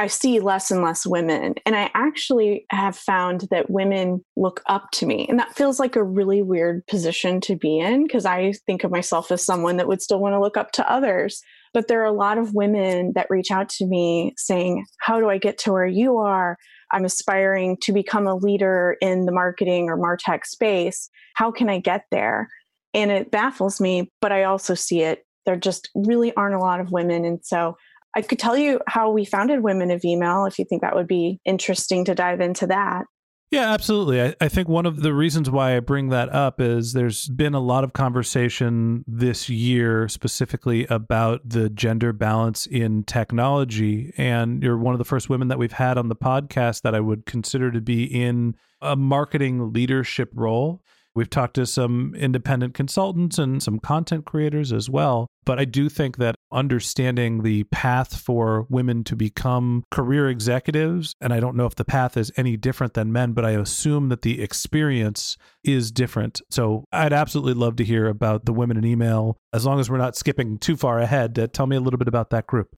I 0.00 0.06
see 0.06 0.38
less 0.38 0.70
and 0.70 0.82
less 0.82 1.04
women. 1.04 1.54
And 1.66 1.74
I 1.74 1.90
actually 1.94 2.66
have 2.70 2.96
found 2.96 3.48
that 3.50 3.68
women 3.68 4.24
look 4.36 4.62
up 4.66 4.90
to 4.92 5.06
me. 5.06 5.26
And 5.28 5.38
that 5.40 5.56
feels 5.56 5.80
like 5.80 5.96
a 5.96 6.04
really 6.04 6.40
weird 6.40 6.86
position 6.86 7.40
to 7.42 7.56
be 7.56 7.80
in 7.80 8.04
because 8.04 8.24
I 8.24 8.52
think 8.64 8.84
of 8.84 8.92
myself 8.92 9.32
as 9.32 9.44
someone 9.44 9.76
that 9.76 9.88
would 9.88 10.00
still 10.00 10.20
want 10.20 10.34
to 10.34 10.40
look 10.40 10.56
up 10.56 10.70
to 10.72 10.90
others. 10.90 11.42
But 11.74 11.88
there 11.88 12.00
are 12.00 12.06
a 12.06 12.12
lot 12.12 12.38
of 12.38 12.54
women 12.54 13.12
that 13.14 13.28
reach 13.28 13.50
out 13.50 13.68
to 13.70 13.86
me 13.86 14.34
saying, 14.36 14.86
How 15.00 15.18
do 15.18 15.28
I 15.28 15.38
get 15.38 15.58
to 15.58 15.72
where 15.72 15.86
you 15.86 16.18
are? 16.18 16.56
I'm 16.92 17.04
aspiring 17.04 17.76
to 17.82 17.92
become 17.92 18.26
a 18.26 18.36
leader 18.36 18.96
in 19.00 19.26
the 19.26 19.32
marketing 19.32 19.88
or 19.88 19.98
Martech 19.98 20.46
space. 20.46 21.10
How 21.34 21.50
can 21.50 21.68
I 21.68 21.80
get 21.80 22.04
there? 22.10 22.48
And 22.94 23.10
it 23.10 23.30
baffles 23.30 23.80
me, 23.80 24.10
but 24.20 24.32
I 24.32 24.44
also 24.44 24.74
see 24.74 25.02
it. 25.02 25.26
There 25.44 25.56
just 25.56 25.90
really 25.94 26.32
aren't 26.34 26.54
a 26.54 26.60
lot 26.60 26.80
of 26.80 26.92
women. 26.92 27.24
And 27.24 27.40
so 27.42 27.76
I 28.14 28.22
could 28.22 28.38
tell 28.38 28.56
you 28.56 28.80
how 28.86 29.10
we 29.10 29.24
founded 29.24 29.62
Women 29.62 29.90
of 29.90 30.04
Email 30.04 30.46
if 30.46 30.58
you 30.58 30.64
think 30.64 30.82
that 30.82 30.94
would 30.94 31.06
be 31.06 31.40
interesting 31.44 32.04
to 32.06 32.14
dive 32.14 32.40
into 32.40 32.66
that. 32.66 33.04
Yeah, 33.50 33.72
absolutely. 33.72 34.20
I, 34.20 34.34
I, 34.42 34.48
think 34.48 34.68
one 34.68 34.84
of 34.84 35.00
the 35.00 35.14
reasons 35.14 35.48
why 35.48 35.74
I 35.74 35.80
bring 35.80 36.10
that 36.10 36.28
up 36.34 36.60
is 36.60 36.92
there's 36.92 37.28
been 37.28 37.54
a 37.54 37.60
lot 37.60 37.82
of 37.82 37.94
conversation 37.94 39.06
this 39.06 39.48
year 39.48 40.06
specifically 40.08 40.86
about 40.88 41.48
the 41.48 41.70
gender 41.70 42.12
balance 42.12 42.66
in 42.66 43.04
technology. 43.04 44.12
And 44.18 44.62
you're 44.62 44.76
one 44.76 44.94
of 44.94 44.98
the 44.98 45.06
first 45.06 45.30
women 45.30 45.48
that 45.48 45.58
we've 45.58 45.72
had 45.72 45.96
on 45.96 46.10
the 46.10 46.16
podcast 46.16 46.82
that 46.82 46.94
I 46.94 47.00
would 47.00 47.24
consider 47.24 47.70
to 47.70 47.80
be 47.80 48.04
in 48.04 48.54
a 48.82 48.96
marketing 48.96 49.72
leadership 49.72 50.30
role. 50.34 50.82
We've 51.18 51.28
talked 51.28 51.54
to 51.54 51.66
some 51.66 52.14
independent 52.14 52.74
consultants 52.74 53.38
and 53.38 53.60
some 53.60 53.80
content 53.80 54.24
creators 54.24 54.72
as 54.72 54.88
well. 54.88 55.26
But 55.44 55.58
I 55.58 55.64
do 55.64 55.88
think 55.88 56.18
that 56.18 56.36
understanding 56.52 57.42
the 57.42 57.64
path 57.64 58.20
for 58.20 58.68
women 58.70 59.02
to 59.02 59.16
become 59.16 59.82
career 59.90 60.28
executives, 60.28 61.16
and 61.20 61.32
I 61.32 61.40
don't 61.40 61.56
know 61.56 61.66
if 61.66 61.74
the 61.74 61.84
path 61.84 62.16
is 62.16 62.30
any 62.36 62.56
different 62.56 62.94
than 62.94 63.10
men, 63.10 63.32
but 63.32 63.44
I 63.44 63.50
assume 63.50 64.10
that 64.10 64.22
the 64.22 64.40
experience 64.40 65.36
is 65.64 65.90
different. 65.90 66.40
So 66.50 66.84
I'd 66.92 67.12
absolutely 67.12 67.54
love 67.54 67.74
to 67.76 67.84
hear 67.84 68.06
about 68.06 68.44
the 68.44 68.52
women 68.52 68.76
in 68.76 68.84
email, 68.84 69.38
as 69.52 69.66
long 69.66 69.80
as 69.80 69.90
we're 69.90 69.98
not 69.98 70.16
skipping 70.16 70.56
too 70.56 70.76
far 70.76 71.00
ahead. 71.00 71.36
Uh, 71.36 71.48
tell 71.48 71.66
me 71.66 71.74
a 71.74 71.80
little 71.80 71.98
bit 71.98 72.06
about 72.06 72.30
that 72.30 72.46
group. 72.46 72.68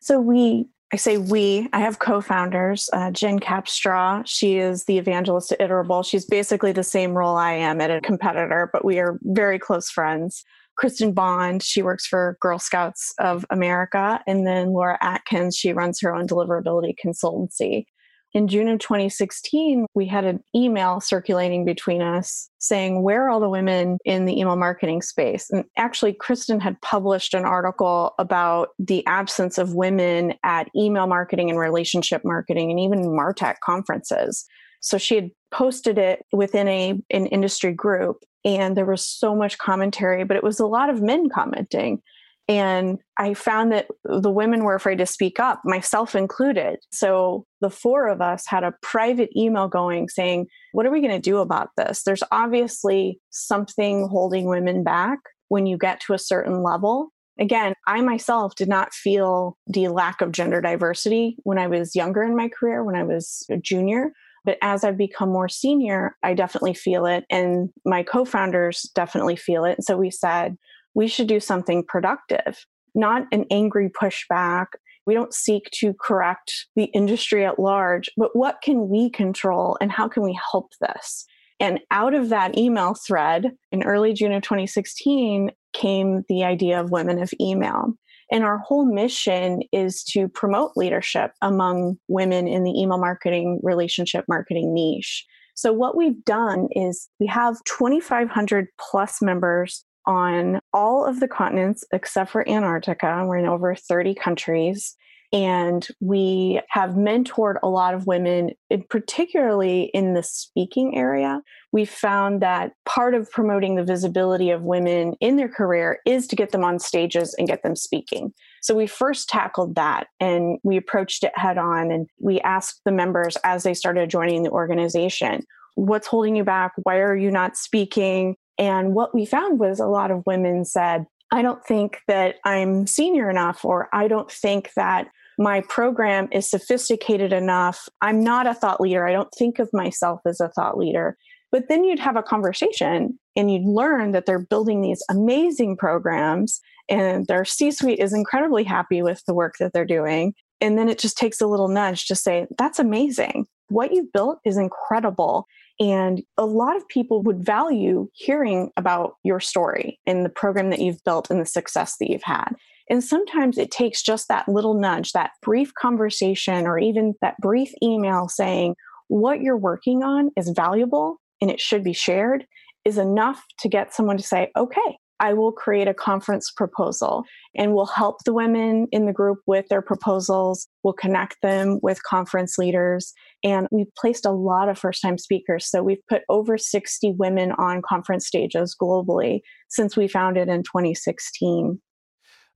So 0.00 0.20
we 0.20 0.68
I 0.94 0.96
say 0.96 1.18
we, 1.18 1.68
I 1.72 1.80
have 1.80 1.98
co 1.98 2.20
founders, 2.20 2.88
uh, 2.92 3.10
Jen 3.10 3.40
Capstraw. 3.40 4.22
She 4.26 4.58
is 4.58 4.84
the 4.84 4.96
evangelist 4.96 5.50
at 5.50 5.58
Iterable. 5.58 6.06
She's 6.06 6.24
basically 6.24 6.70
the 6.70 6.84
same 6.84 7.14
role 7.14 7.36
I 7.36 7.50
am 7.54 7.80
at 7.80 7.90
a 7.90 8.00
competitor, 8.00 8.70
but 8.72 8.84
we 8.84 9.00
are 9.00 9.18
very 9.24 9.58
close 9.58 9.90
friends. 9.90 10.44
Kristen 10.76 11.12
Bond, 11.12 11.64
she 11.64 11.82
works 11.82 12.06
for 12.06 12.38
Girl 12.40 12.60
Scouts 12.60 13.12
of 13.18 13.44
America. 13.50 14.20
And 14.28 14.46
then 14.46 14.68
Laura 14.68 14.96
Atkins, 15.00 15.56
she 15.56 15.72
runs 15.72 16.00
her 16.00 16.14
own 16.14 16.28
deliverability 16.28 16.94
consultancy 17.04 17.86
in 18.34 18.48
June 18.48 18.68
of 18.68 18.80
2016, 18.80 19.86
we 19.94 20.06
had 20.06 20.24
an 20.24 20.42
email 20.56 21.00
circulating 21.00 21.64
between 21.64 22.02
us 22.02 22.50
saying, 22.58 23.02
Where 23.02 23.24
are 23.24 23.30
all 23.30 23.38
the 23.38 23.48
women 23.48 23.98
in 24.04 24.24
the 24.24 24.38
email 24.38 24.56
marketing 24.56 25.02
space? 25.02 25.48
And 25.50 25.64
actually, 25.76 26.12
Kristen 26.12 26.58
had 26.58 26.80
published 26.82 27.32
an 27.32 27.44
article 27.44 28.12
about 28.18 28.70
the 28.78 29.06
absence 29.06 29.56
of 29.56 29.74
women 29.74 30.34
at 30.42 30.68
email 30.76 31.06
marketing 31.06 31.48
and 31.48 31.58
relationship 31.58 32.22
marketing 32.24 32.70
and 32.70 32.80
even 32.80 33.04
Martech 33.04 33.60
conferences. 33.64 34.44
So 34.80 34.98
she 34.98 35.14
had 35.14 35.30
posted 35.52 35.96
it 35.96 36.26
within 36.32 36.66
a 36.68 37.00
an 37.10 37.26
industry 37.26 37.72
group 37.72 38.24
and 38.44 38.76
there 38.76 38.84
was 38.84 39.06
so 39.06 39.34
much 39.34 39.58
commentary, 39.58 40.24
but 40.24 40.36
it 40.36 40.44
was 40.44 40.60
a 40.60 40.66
lot 40.66 40.90
of 40.90 41.00
men 41.00 41.28
commenting. 41.30 42.02
And 42.46 42.98
I 43.18 43.32
found 43.32 43.72
that 43.72 43.86
the 44.04 44.30
women 44.30 44.64
were 44.64 44.74
afraid 44.74 44.98
to 44.98 45.06
speak 45.06 45.40
up, 45.40 45.62
myself 45.64 46.14
included. 46.14 46.78
So 46.92 47.46
the 47.62 47.70
four 47.70 48.08
of 48.08 48.20
us 48.20 48.44
had 48.46 48.64
a 48.64 48.74
private 48.82 49.30
email 49.34 49.66
going 49.66 50.08
saying, 50.08 50.46
What 50.72 50.84
are 50.84 50.90
we 50.90 51.00
going 51.00 51.14
to 51.14 51.18
do 51.18 51.38
about 51.38 51.70
this? 51.76 52.02
There's 52.02 52.22
obviously 52.30 53.18
something 53.30 54.08
holding 54.08 54.44
women 54.44 54.84
back 54.84 55.18
when 55.48 55.66
you 55.66 55.78
get 55.78 56.00
to 56.00 56.12
a 56.12 56.18
certain 56.18 56.62
level. 56.62 57.10
Again, 57.38 57.74
I 57.86 58.00
myself 58.02 58.54
did 58.54 58.68
not 58.68 58.92
feel 58.92 59.56
the 59.66 59.88
lack 59.88 60.20
of 60.20 60.30
gender 60.30 60.60
diversity 60.60 61.36
when 61.42 61.58
I 61.58 61.66
was 61.66 61.96
younger 61.96 62.22
in 62.22 62.36
my 62.36 62.48
career, 62.48 62.84
when 62.84 62.94
I 62.94 63.02
was 63.02 63.44
a 63.50 63.56
junior. 63.56 64.12
But 64.44 64.58
as 64.60 64.84
I've 64.84 64.98
become 64.98 65.30
more 65.30 65.48
senior, 65.48 66.16
I 66.22 66.34
definitely 66.34 66.74
feel 66.74 67.06
it. 67.06 67.24
And 67.30 67.70
my 67.86 68.02
co 68.02 68.26
founders 68.26 68.82
definitely 68.94 69.36
feel 69.36 69.64
it. 69.64 69.78
And 69.78 69.84
so 69.84 69.96
we 69.96 70.10
said, 70.10 70.56
we 70.94 71.08
should 71.08 71.26
do 71.26 71.40
something 71.40 71.84
productive, 71.86 72.64
not 72.94 73.26
an 73.32 73.44
angry 73.50 73.90
pushback. 73.90 74.66
We 75.06 75.14
don't 75.14 75.34
seek 75.34 75.68
to 75.80 75.94
correct 76.00 76.66
the 76.76 76.84
industry 76.86 77.44
at 77.44 77.58
large, 77.58 78.08
but 78.16 78.34
what 78.34 78.62
can 78.62 78.88
we 78.88 79.10
control 79.10 79.76
and 79.80 79.92
how 79.92 80.08
can 80.08 80.22
we 80.22 80.38
help 80.52 80.72
this? 80.80 81.26
And 81.60 81.80
out 81.90 82.14
of 82.14 82.30
that 82.30 82.58
email 82.58 82.94
thread 82.94 83.52
in 83.70 83.84
early 83.84 84.12
June 84.12 84.32
of 84.32 84.42
2016 84.42 85.50
came 85.72 86.24
the 86.28 86.44
idea 86.44 86.80
of 86.80 86.90
Women 86.90 87.22
of 87.22 87.32
Email. 87.40 87.92
And 88.32 88.44
our 88.44 88.58
whole 88.58 88.86
mission 88.86 89.62
is 89.70 90.02
to 90.04 90.28
promote 90.28 90.72
leadership 90.76 91.32
among 91.42 91.98
women 92.08 92.48
in 92.48 92.64
the 92.64 92.72
email 92.72 92.98
marketing, 92.98 93.60
relationship 93.62 94.24
marketing 94.28 94.72
niche. 94.72 95.24
So, 95.54 95.72
what 95.72 95.96
we've 95.96 96.24
done 96.24 96.68
is 96.72 97.08
we 97.20 97.26
have 97.26 97.62
2,500 97.64 98.66
plus 98.80 99.22
members 99.22 99.84
on 100.06 100.60
all 100.72 101.04
of 101.04 101.20
the 101.20 101.28
continents 101.28 101.84
except 101.92 102.30
for 102.30 102.48
Antarctica. 102.48 103.24
We're 103.26 103.38
in 103.38 103.46
over 103.46 103.74
30 103.74 104.14
countries. 104.14 104.96
And 105.32 105.88
we 106.00 106.60
have 106.68 106.90
mentored 106.90 107.56
a 107.60 107.68
lot 107.68 107.94
of 107.94 108.06
women, 108.06 108.50
particularly 108.88 109.90
in 109.92 110.14
the 110.14 110.22
speaking 110.22 110.96
area. 110.96 111.40
We 111.72 111.86
found 111.86 112.40
that 112.42 112.74
part 112.84 113.14
of 113.14 113.28
promoting 113.32 113.74
the 113.74 113.82
visibility 113.82 114.50
of 114.50 114.62
women 114.62 115.14
in 115.20 115.34
their 115.34 115.48
career 115.48 115.98
is 116.06 116.28
to 116.28 116.36
get 116.36 116.52
them 116.52 116.62
on 116.62 116.78
stages 116.78 117.34
and 117.34 117.48
get 117.48 117.64
them 117.64 117.74
speaking. 117.74 118.32
So 118.62 118.76
we 118.76 118.86
first 118.86 119.28
tackled 119.28 119.74
that 119.74 120.06
and 120.20 120.58
we 120.62 120.76
approached 120.76 121.24
it 121.24 121.32
head 121.36 121.58
on. 121.58 121.90
And 121.90 122.08
we 122.20 122.40
asked 122.42 122.82
the 122.84 122.92
members 122.92 123.36
as 123.42 123.64
they 123.64 123.74
started 123.74 124.10
joining 124.10 124.44
the 124.44 124.50
organization, 124.50 125.42
what's 125.74 126.06
holding 126.06 126.36
you 126.36 126.44
back? 126.44 126.74
Why 126.84 126.98
are 126.98 127.16
you 127.16 127.32
not 127.32 127.56
speaking? 127.56 128.36
And 128.58 128.94
what 128.94 129.14
we 129.14 129.26
found 129.26 129.58
was 129.58 129.80
a 129.80 129.86
lot 129.86 130.10
of 130.10 130.24
women 130.26 130.64
said, 130.64 131.06
I 131.30 131.42
don't 131.42 131.64
think 131.64 131.98
that 132.06 132.36
I'm 132.44 132.86
senior 132.86 133.28
enough, 133.28 133.64
or 133.64 133.88
I 133.92 134.08
don't 134.08 134.30
think 134.30 134.70
that 134.76 135.08
my 135.38 135.62
program 135.62 136.28
is 136.30 136.48
sophisticated 136.48 137.32
enough. 137.32 137.88
I'm 138.00 138.22
not 138.22 138.46
a 138.46 138.54
thought 138.54 138.80
leader. 138.80 139.06
I 139.06 139.12
don't 139.12 139.32
think 139.36 139.58
of 139.58 139.68
myself 139.72 140.20
as 140.26 140.40
a 140.40 140.48
thought 140.50 140.78
leader. 140.78 141.16
But 141.50 141.68
then 141.68 141.84
you'd 141.84 142.00
have 142.00 142.16
a 142.16 142.22
conversation 142.22 143.18
and 143.36 143.50
you'd 143.50 143.66
learn 143.66 144.12
that 144.12 144.26
they're 144.26 144.38
building 144.38 144.80
these 144.80 145.02
amazing 145.10 145.76
programs 145.76 146.60
and 146.88 147.26
their 147.26 147.44
C 147.44 147.70
suite 147.70 147.98
is 147.98 148.12
incredibly 148.12 148.64
happy 148.64 149.02
with 149.02 149.22
the 149.26 149.34
work 149.34 149.54
that 149.58 149.72
they're 149.72 149.84
doing. 149.84 150.34
And 150.60 150.78
then 150.78 150.88
it 150.88 150.98
just 150.98 151.16
takes 151.16 151.40
a 151.40 151.46
little 151.46 151.68
nudge 151.68 152.06
to 152.06 152.14
say, 152.14 152.46
that's 152.58 152.78
amazing. 152.78 153.46
What 153.68 153.92
you've 153.92 154.12
built 154.12 154.38
is 154.44 154.56
incredible. 154.56 155.46
And 155.80 156.22
a 156.38 156.46
lot 156.46 156.76
of 156.76 156.86
people 156.88 157.22
would 157.22 157.44
value 157.44 158.08
hearing 158.12 158.70
about 158.76 159.16
your 159.24 159.40
story 159.40 159.98
and 160.06 160.24
the 160.24 160.30
program 160.30 160.70
that 160.70 160.80
you've 160.80 161.02
built 161.04 161.30
and 161.30 161.40
the 161.40 161.46
success 161.46 161.96
that 161.98 162.10
you've 162.10 162.22
had. 162.22 162.54
And 162.88 163.02
sometimes 163.02 163.58
it 163.58 163.70
takes 163.70 164.02
just 164.02 164.28
that 164.28 164.48
little 164.48 164.74
nudge, 164.74 165.12
that 165.12 165.32
brief 165.42 165.72
conversation, 165.74 166.66
or 166.66 166.78
even 166.78 167.14
that 167.22 167.36
brief 167.40 167.72
email 167.82 168.28
saying, 168.28 168.76
what 169.08 169.40
you're 169.40 169.56
working 169.56 170.02
on 170.02 170.30
is 170.36 170.50
valuable 170.50 171.20
and 171.40 171.50
it 171.50 171.60
should 171.60 171.82
be 171.82 171.92
shared, 171.92 172.46
is 172.84 172.98
enough 172.98 173.42
to 173.60 173.68
get 173.68 173.94
someone 173.94 174.16
to 174.16 174.22
say, 174.22 174.50
okay, 174.56 174.98
I 175.20 175.32
will 175.32 175.52
create 175.52 175.88
a 175.88 175.94
conference 175.94 176.50
proposal 176.50 177.24
and 177.54 177.74
we'll 177.74 177.86
help 177.86 178.24
the 178.24 178.34
women 178.34 178.88
in 178.90 179.06
the 179.06 179.12
group 179.12 179.38
with 179.46 179.68
their 179.68 179.82
proposals. 179.82 180.66
We'll 180.82 180.94
connect 180.94 181.36
them 181.42 181.78
with 181.82 182.02
conference 182.02 182.58
leaders. 182.58 183.12
And 183.42 183.68
we've 183.70 183.94
placed 183.96 184.26
a 184.26 184.32
lot 184.32 184.68
of 184.68 184.78
first 184.78 185.02
time 185.02 185.18
speakers. 185.18 185.70
So 185.70 185.82
we've 185.82 186.04
put 186.08 186.22
over 186.28 186.58
60 186.58 187.14
women 187.16 187.52
on 187.52 187.82
conference 187.82 188.26
stages 188.26 188.76
globally 188.80 189.40
since 189.68 189.96
we 189.96 190.08
founded 190.08 190.48
in 190.48 190.62
2016. 190.62 191.80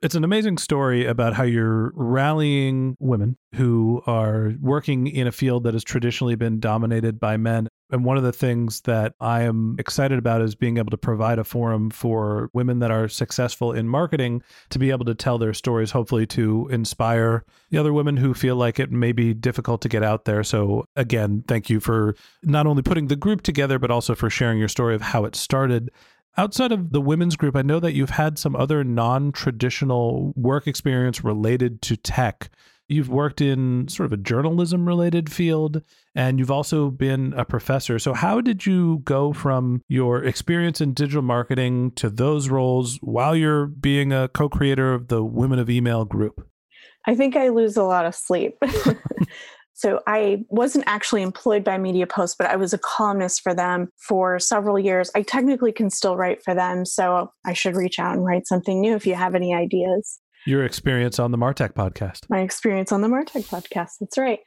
It's 0.01 0.15
an 0.15 0.23
amazing 0.23 0.59
story 0.59 1.07
about 1.07 1.35
how 1.35 1.43
you're 1.43 1.93
rallying 1.97 2.97
women 3.01 3.37
who 3.57 4.01
are 4.07 4.53
working 4.61 5.09
in 5.09 5.27
a 5.27 5.33
field 5.33 5.65
that 5.65 5.75
has 5.75 5.83
traditionally 5.83 6.37
been 6.37 6.61
dominated 6.61 7.19
by 7.19 7.37
men. 7.37 7.67
And 7.91 8.05
one 8.05 8.19
of 8.19 8.23
the 8.23 8.33
things 8.33 8.83
that 8.83 9.15
I 9.19 9.43
am 9.43 9.77
excited 9.79 10.19
about 10.19 10.43
is 10.43 10.55
being 10.55 10.77
able 10.77 10.91
to 10.91 10.99
provide 10.99 11.39
a 11.39 11.45
forum 11.45 11.91
for 11.91 12.51
women 12.53 12.81
that 12.81 12.91
are 12.91 13.09
successful 13.09 13.73
in 13.73 13.89
marketing 13.89 14.43
to 14.71 14.79
be 14.79 14.91
able 14.91 15.07
to 15.07 15.15
tell 15.15 15.39
their 15.39 15.55
stories, 15.55 15.91
hopefully 15.91 16.27
to 16.27 16.69
inspire 16.71 17.45
the 17.71 17.79
other 17.79 17.93
women 17.93 18.19
who 18.19 18.35
feel 18.35 18.57
like 18.57 18.79
it 18.79 18.93
may 18.93 19.13
be 19.13 19.33
difficult 19.33 19.81
to 19.83 19.89
get 19.89 20.03
out 20.03 20.27
there. 20.27 20.45
So, 20.45 20.85
again, 20.97 21.45
thank 21.49 21.71
you 21.71 21.81
for 21.81 22.15
not 22.43 22.67
only 22.67 22.83
putting 22.83 23.07
the 23.07 23.17
group 23.17 23.43
together, 23.43 23.79
but 23.79 23.91
also 23.91 24.15
for 24.15 24.29
sharing 24.29 24.59
your 24.59 24.69
story 24.69 24.95
of 24.95 25.01
how 25.01 25.25
it 25.25 25.35
started. 25.35 25.91
Outside 26.37 26.71
of 26.71 26.93
the 26.93 27.01
women's 27.01 27.37
group, 27.37 27.57
I 27.57 27.63
know 27.63 27.81
that 27.81 27.95
you've 27.95 28.11
had 28.11 28.39
some 28.39 28.55
other 28.55 28.85
non 28.85 29.33
traditional 29.33 30.33
work 30.37 30.67
experience 30.67 31.25
related 31.25 31.83
to 31.83 31.97
tech. 31.97 32.51
You've 32.89 33.11
worked 33.11 33.41
in 33.41 33.87
sort 33.89 34.07
of 34.07 34.13
a 34.13 34.23
journalism 34.23 34.87
related 34.87 35.31
field, 35.31 35.83
and 36.19 36.41
you've 36.41 36.51
also 36.51 36.91
been 36.91 37.33
a 37.35 37.45
professor. 37.45 38.01
So, 38.01 38.13
how 38.13 38.41
did 38.41 38.67
you 38.67 39.03
go 39.05 39.33
from 39.33 39.83
your 39.87 40.25
experience 40.25 40.81
in 40.81 40.93
digital 40.93 41.23
marketing 41.23 41.93
to 41.93 42.11
those 42.11 42.49
roles 42.49 42.99
while 43.03 43.37
you're 43.37 43.67
being 43.67 44.13
a 44.13 44.27
co 44.27 44.49
creator 44.49 44.93
of 44.93 45.07
the 45.07 45.23
Women 45.23 45.61
of 45.61 45.71
Email 45.71 46.05
group? 46.05 46.45
I 47.07 47.15
think 47.15 47.37
I 47.37 47.51
lose 47.51 47.77
a 47.77 47.85
lot 47.85 48.05
of 48.05 48.15
sleep. 48.15 48.59
So 49.79 50.01
I 50.09 50.39
wasn't 50.49 50.87
actually 50.89 51.23
employed 51.23 51.63
by 51.63 51.79
Media 51.79 52.05
Post, 52.05 52.35
but 52.37 52.49
I 52.49 52.57
was 52.57 52.73
a 52.73 52.79
columnist 52.79 53.43
for 53.43 53.55
them 53.55 53.87
for 54.09 54.41
several 54.41 54.77
years. 54.77 55.09
I 55.15 55.23
technically 55.23 55.71
can 55.71 55.89
still 55.89 56.17
write 56.17 56.43
for 56.43 56.53
them, 56.53 56.85
so 56.85 57.31
I 57.47 57.53
should 57.53 57.77
reach 57.77 58.01
out 58.01 58.17
and 58.17 58.25
write 58.25 58.49
something 58.49 58.81
new 58.81 58.97
if 58.97 59.07
you 59.07 59.15
have 59.15 59.37
any 59.37 59.55
ideas. 59.55 60.19
Your 60.47 60.65
experience 60.65 61.21
on 61.21 61.31
the 61.31 61.39
Martech 61.39 61.75
podcast. 61.75 62.29
My 62.29 62.41
experience 62.41 62.91
on 62.91 63.03
the 63.03 63.09
Martech 63.09 63.47
podcast. 63.47 63.99
That's 64.01 64.19
right. 64.19 64.41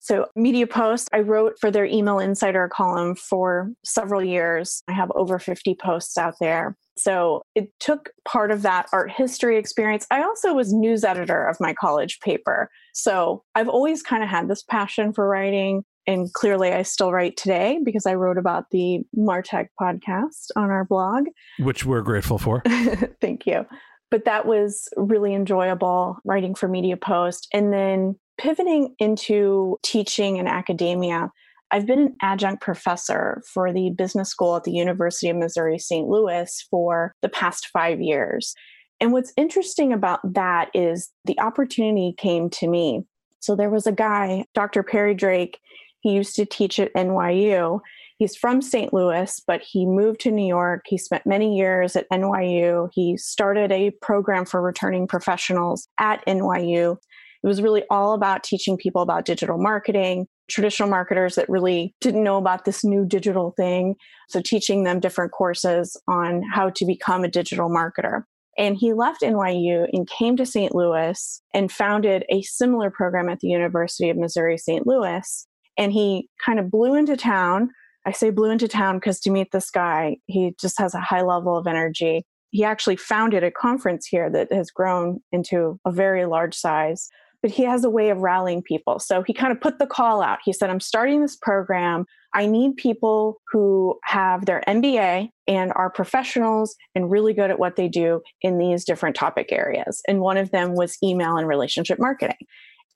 So, 0.00 0.26
Media 0.36 0.66
Post, 0.66 1.08
I 1.12 1.20
wrote 1.20 1.54
for 1.60 1.70
their 1.70 1.84
email 1.84 2.18
insider 2.18 2.68
column 2.68 3.14
for 3.14 3.70
several 3.84 4.22
years. 4.22 4.82
I 4.88 4.92
have 4.92 5.10
over 5.14 5.38
50 5.38 5.74
posts 5.74 6.16
out 6.16 6.34
there. 6.40 6.76
So, 6.96 7.42
it 7.54 7.70
took 7.80 8.10
part 8.24 8.50
of 8.50 8.62
that 8.62 8.86
art 8.92 9.10
history 9.10 9.58
experience. 9.58 10.06
I 10.10 10.22
also 10.22 10.54
was 10.54 10.72
news 10.72 11.04
editor 11.04 11.46
of 11.46 11.56
my 11.60 11.74
college 11.74 12.20
paper. 12.20 12.70
So, 12.94 13.42
I've 13.54 13.68
always 13.68 14.02
kind 14.02 14.22
of 14.22 14.28
had 14.28 14.48
this 14.48 14.62
passion 14.62 15.12
for 15.12 15.28
writing. 15.28 15.84
And 16.06 16.32
clearly, 16.32 16.72
I 16.72 16.82
still 16.82 17.12
write 17.12 17.36
today 17.36 17.80
because 17.84 18.06
I 18.06 18.14
wrote 18.14 18.38
about 18.38 18.70
the 18.70 19.00
Martech 19.16 19.66
podcast 19.78 20.48
on 20.56 20.70
our 20.70 20.84
blog, 20.84 21.26
which 21.58 21.84
we're 21.84 22.00
grateful 22.00 22.38
for. 22.38 22.62
Thank 23.20 23.46
you 23.46 23.66
but 24.10 24.24
that 24.24 24.46
was 24.46 24.88
really 24.96 25.34
enjoyable 25.34 26.18
writing 26.24 26.54
for 26.54 26.68
Media 26.68 26.96
Post. 26.96 27.48
And 27.52 27.72
then 27.72 28.18
pivoting 28.38 28.94
into 28.98 29.78
teaching 29.82 30.38
and 30.38 30.48
academia, 30.48 31.30
I've 31.70 31.86
been 31.86 31.98
an 31.98 32.16
adjunct 32.22 32.62
professor 32.62 33.42
for 33.52 33.72
the 33.72 33.90
business 33.90 34.30
school 34.30 34.56
at 34.56 34.64
the 34.64 34.72
University 34.72 35.28
of 35.28 35.36
Missouri 35.36 35.78
St. 35.78 36.08
Louis 36.08 36.66
for 36.70 37.14
the 37.20 37.28
past 37.28 37.68
five 37.72 38.00
years. 38.00 38.54
And 39.00 39.12
what's 39.12 39.32
interesting 39.36 39.92
about 39.92 40.20
that 40.34 40.70
is 40.74 41.10
the 41.24 41.38
opportunity 41.38 42.14
came 42.16 42.48
to 42.50 42.68
me. 42.68 43.04
So 43.40 43.54
there 43.54 43.70
was 43.70 43.86
a 43.86 43.92
guy, 43.92 44.44
Dr. 44.54 44.82
Perry 44.82 45.14
Drake, 45.14 45.60
he 46.00 46.12
used 46.12 46.36
to 46.36 46.46
teach 46.46 46.78
at 46.78 46.94
NYU. 46.94 47.80
He's 48.18 48.36
from 48.36 48.62
St. 48.62 48.92
Louis, 48.92 49.40
but 49.46 49.62
he 49.62 49.86
moved 49.86 50.20
to 50.20 50.30
New 50.30 50.46
York. 50.46 50.84
He 50.86 50.98
spent 50.98 51.26
many 51.26 51.56
years 51.56 51.94
at 51.96 52.08
NYU. 52.10 52.88
He 52.92 53.16
started 53.16 53.70
a 53.70 53.90
program 54.02 54.44
for 54.44 54.60
returning 54.60 55.06
professionals 55.06 55.88
at 55.98 56.24
NYU. 56.26 56.96
It 57.42 57.46
was 57.46 57.62
really 57.62 57.84
all 57.90 58.14
about 58.14 58.42
teaching 58.42 58.76
people 58.76 59.02
about 59.02 59.24
digital 59.24 59.58
marketing, 59.58 60.26
traditional 60.48 60.88
marketers 60.88 61.36
that 61.36 61.48
really 61.48 61.94
didn't 62.00 62.24
know 62.24 62.36
about 62.36 62.64
this 62.64 62.84
new 62.84 63.04
digital 63.04 63.52
thing. 63.56 63.94
So, 64.28 64.40
teaching 64.40 64.84
them 64.84 65.00
different 65.00 65.32
courses 65.32 66.00
on 66.08 66.42
how 66.52 66.70
to 66.70 66.84
become 66.84 67.24
a 67.24 67.28
digital 67.28 67.70
marketer. 67.70 68.22
And 68.58 68.76
he 68.76 68.92
left 68.92 69.22
NYU 69.22 69.86
and 69.92 70.08
came 70.08 70.36
to 70.36 70.44
St. 70.44 70.74
Louis 70.74 71.40
and 71.54 71.70
founded 71.70 72.24
a 72.28 72.42
similar 72.42 72.90
program 72.90 73.28
at 73.28 73.38
the 73.38 73.46
University 73.46 74.10
of 74.10 74.16
Missouri 74.16 74.58
St. 74.58 74.84
Louis. 74.84 75.46
And 75.78 75.92
he 75.92 76.28
kind 76.44 76.58
of 76.58 76.68
blew 76.68 76.96
into 76.96 77.16
town. 77.16 77.70
I 78.04 78.10
say 78.10 78.30
blew 78.30 78.50
into 78.50 78.66
town 78.66 78.96
because 78.96 79.20
to 79.20 79.30
meet 79.30 79.52
this 79.52 79.70
guy, 79.70 80.16
he 80.26 80.56
just 80.60 80.76
has 80.80 80.92
a 80.92 81.00
high 81.00 81.22
level 81.22 81.56
of 81.56 81.68
energy. 81.68 82.24
He 82.50 82.64
actually 82.64 82.96
founded 82.96 83.44
a 83.44 83.52
conference 83.52 84.06
here 84.06 84.28
that 84.30 84.52
has 84.52 84.70
grown 84.72 85.20
into 85.30 85.78
a 85.86 85.92
very 85.92 86.26
large 86.26 86.54
size 86.54 87.08
but 87.42 87.50
he 87.50 87.62
has 87.62 87.84
a 87.84 87.90
way 87.90 88.10
of 88.10 88.18
rallying 88.18 88.62
people. 88.62 88.98
So 88.98 89.22
he 89.22 89.32
kind 89.32 89.52
of 89.52 89.60
put 89.60 89.78
the 89.78 89.86
call 89.86 90.22
out. 90.22 90.38
He 90.44 90.52
said, 90.52 90.70
I'm 90.70 90.80
starting 90.80 91.20
this 91.20 91.36
program. 91.36 92.04
I 92.34 92.46
need 92.46 92.76
people 92.76 93.40
who 93.52 93.98
have 94.04 94.44
their 94.44 94.62
MBA 94.68 95.30
and 95.46 95.72
are 95.74 95.90
professionals 95.90 96.76
and 96.94 97.10
really 97.10 97.32
good 97.32 97.50
at 97.50 97.58
what 97.58 97.76
they 97.76 97.88
do 97.88 98.20
in 98.42 98.58
these 98.58 98.84
different 98.84 99.16
topic 99.16 99.50
areas. 99.52 100.02
And 100.06 100.20
one 100.20 100.36
of 100.36 100.50
them 100.50 100.74
was 100.74 100.98
email 101.02 101.36
and 101.36 101.48
relationship 101.48 101.98
marketing. 101.98 102.36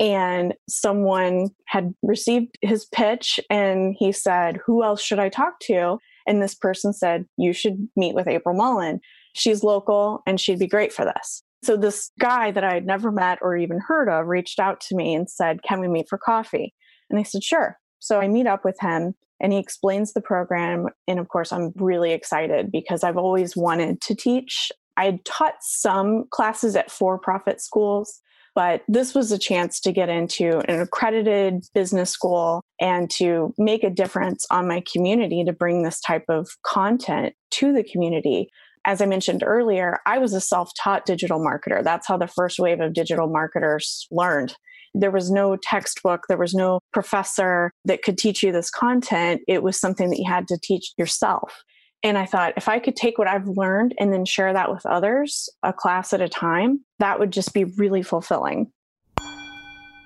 And 0.00 0.54
someone 0.68 1.50
had 1.66 1.94
received 2.02 2.58
his 2.60 2.84
pitch 2.86 3.38
and 3.48 3.94
he 3.98 4.10
said, 4.10 4.58
Who 4.66 4.82
else 4.82 5.00
should 5.00 5.18
I 5.18 5.28
talk 5.28 5.60
to? 5.60 5.98
And 6.26 6.42
this 6.42 6.54
person 6.54 6.92
said, 6.92 7.26
You 7.36 7.52
should 7.52 7.88
meet 7.96 8.14
with 8.14 8.26
April 8.26 8.56
Mullen. 8.56 9.00
She's 9.34 9.62
local 9.62 10.22
and 10.26 10.40
she'd 10.40 10.58
be 10.58 10.66
great 10.66 10.92
for 10.92 11.04
this. 11.04 11.42
So 11.62 11.76
this 11.76 12.10
guy 12.18 12.50
that 12.50 12.64
I 12.64 12.74
had 12.74 12.86
never 12.86 13.12
met 13.12 13.38
or 13.40 13.56
even 13.56 13.78
heard 13.78 14.08
of 14.08 14.26
reached 14.26 14.58
out 14.58 14.80
to 14.88 14.96
me 14.96 15.14
and 15.14 15.30
said, 15.30 15.62
Can 15.62 15.80
we 15.80 15.88
meet 15.88 16.08
for 16.08 16.18
coffee? 16.18 16.74
And 17.08 17.18
I 17.18 17.22
said, 17.22 17.42
Sure. 17.44 17.78
So 17.98 18.20
I 18.20 18.28
meet 18.28 18.46
up 18.46 18.64
with 18.64 18.76
him 18.80 19.14
and 19.40 19.52
he 19.52 19.58
explains 19.58 20.12
the 20.12 20.20
program. 20.20 20.86
And 21.06 21.18
of 21.18 21.28
course, 21.28 21.52
I'm 21.52 21.72
really 21.76 22.12
excited 22.12 22.72
because 22.72 23.04
I've 23.04 23.16
always 23.16 23.56
wanted 23.56 24.00
to 24.02 24.14
teach. 24.14 24.72
I 24.96 25.04
had 25.06 25.24
taught 25.24 25.54
some 25.60 26.24
classes 26.30 26.74
at 26.76 26.90
for 26.90 27.18
profit 27.18 27.60
schools, 27.60 28.20
but 28.54 28.82
this 28.88 29.14
was 29.14 29.30
a 29.30 29.38
chance 29.38 29.80
to 29.80 29.92
get 29.92 30.08
into 30.08 30.58
an 30.68 30.80
accredited 30.80 31.64
business 31.74 32.10
school 32.10 32.60
and 32.80 33.08
to 33.10 33.54
make 33.56 33.84
a 33.84 33.90
difference 33.90 34.46
on 34.50 34.68
my 34.68 34.82
community 34.92 35.44
to 35.44 35.52
bring 35.52 35.82
this 35.82 36.00
type 36.00 36.24
of 36.28 36.50
content 36.64 37.34
to 37.52 37.72
the 37.72 37.84
community 37.84 38.50
as 38.84 39.00
I 39.00 39.06
mentioned 39.06 39.42
earlier, 39.44 39.98
I 40.06 40.18
was 40.18 40.32
a 40.32 40.40
self 40.40 40.70
taught 40.78 41.06
digital 41.06 41.40
marketer. 41.40 41.82
That's 41.82 42.06
how 42.06 42.16
the 42.16 42.26
first 42.26 42.58
wave 42.58 42.80
of 42.80 42.94
digital 42.94 43.28
marketers 43.28 44.06
learned. 44.10 44.54
There 44.94 45.10
was 45.10 45.30
no 45.30 45.56
textbook, 45.56 46.22
there 46.28 46.38
was 46.38 46.54
no 46.54 46.80
professor 46.92 47.72
that 47.84 48.02
could 48.02 48.18
teach 48.18 48.42
you 48.42 48.52
this 48.52 48.70
content. 48.70 49.40
It 49.48 49.62
was 49.62 49.80
something 49.80 50.10
that 50.10 50.18
you 50.18 50.28
had 50.28 50.48
to 50.48 50.58
teach 50.62 50.92
yourself. 50.98 51.62
And 52.02 52.18
I 52.18 52.26
thought 52.26 52.54
if 52.56 52.68
I 52.68 52.80
could 52.80 52.96
take 52.96 53.16
what 53.16 53.28
I've 53.28 53.46
learned 53.46 53.94
and 53.98 54.12
then 54.12 54.24
share 54.24 54.52
that 54.52 54.70
with 54.72 54.84
others, 54.84 55.48
a 55.62 55.72
class 55.72 56.12
at 56.12 56.20
a 56.20 56.28
time, 56.28 56.84
that 56.98 57.20
would 57.20 57.30
just 57.30 57.54
be 57.54 57.64
really 57.64 58.02
fulfilling. 58.02 58.72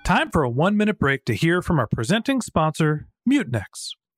Time 0.05 0.31
for 0.31 0.45
a 0.45 0.51
one 0.51 0.77
minute 0.77 0.99
break 0.99 1.25
to 1.25 1.35
hear 1.35 1.63
from 1.63 1.81
our 1.81 1.89
presenting 1.89 2.41
sponsor, 2.41 3.09
Mutinex. 3.29 3.95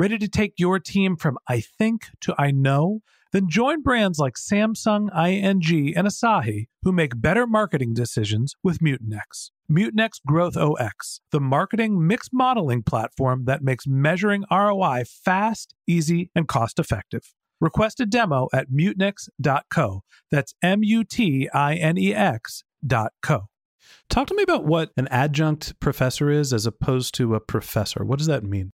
Ready 0.00 0.16
to 0.16 0.28
take 0.28 0.54
your 0.56 0.78
team 0.78 1.14
from 1.14 1.36
I 1.46 1.60
think 1.60 2.06
to 2.22 2.34
I 2.38 2.52
know? 2.52 3.00
Then 3.32 3.50
join 3.50 3.82
brands 3.82 4.18
like 4.18 4.32
Samsung, 4.32 5.10
ING, 5.14 5.94
and 5.94 6.08
Asahi 6.08 6.68
who 6.82 6.90
make 6.90 7.20
better 7.20 7.46
marketing 7.46 7.92
decisions 7.92 8.54
with 8.64 8.78
Mutinex. 8.78 9.50
Mutinex 9.70 10.12
Growth 10.26 10.56
OS, 10.56 11.20
the 11.32 11.38
marketing 11.38 12.06
mix 12.06 12.30
modeling 12.32 12.82
platform 12.82 13.44
that 13.44 13.62
makes 13.62 13.86
measuring 13.86 14.46
ROI 14.50 15.02
fast, 15.04 15.74
easy, 15.86 16.30
and 16.34 16.48
cost 16.48 16.78
effective. 16.78 17.34
Request 17.60 18.00
a 18.00 18.06
demo 18.06 18.48
at 18.54 18.70
mutinex.co. 18.70 20.02
That's 20.30 20.54
M 20.62 20.82
U 20.82 21.04
T 21.04 21.46
I 21.52 21.74
N 21.74 21.98
E 21.98 22.14
X 22.14 22.64
dot 22.86 23.12
co. 23.20 23.50
Talk 24.08 24.28
to 24.28 24.34
me 24.34 24.44
about 24.44 24.64
what 24.64 24.92
an 24.96 25.08
adjunct 25.08 25.78
professor 25.78 26.30
is 26.30 26.54
as 26.54 26.64
opposed 26.64 27.14
to 27.16 27.34
a 27.34 27.40
professor. 27.40 28.02
What 28.02 28.16
does 28.16 28.28
that 28.28 28.44
mean? 28.44 28.72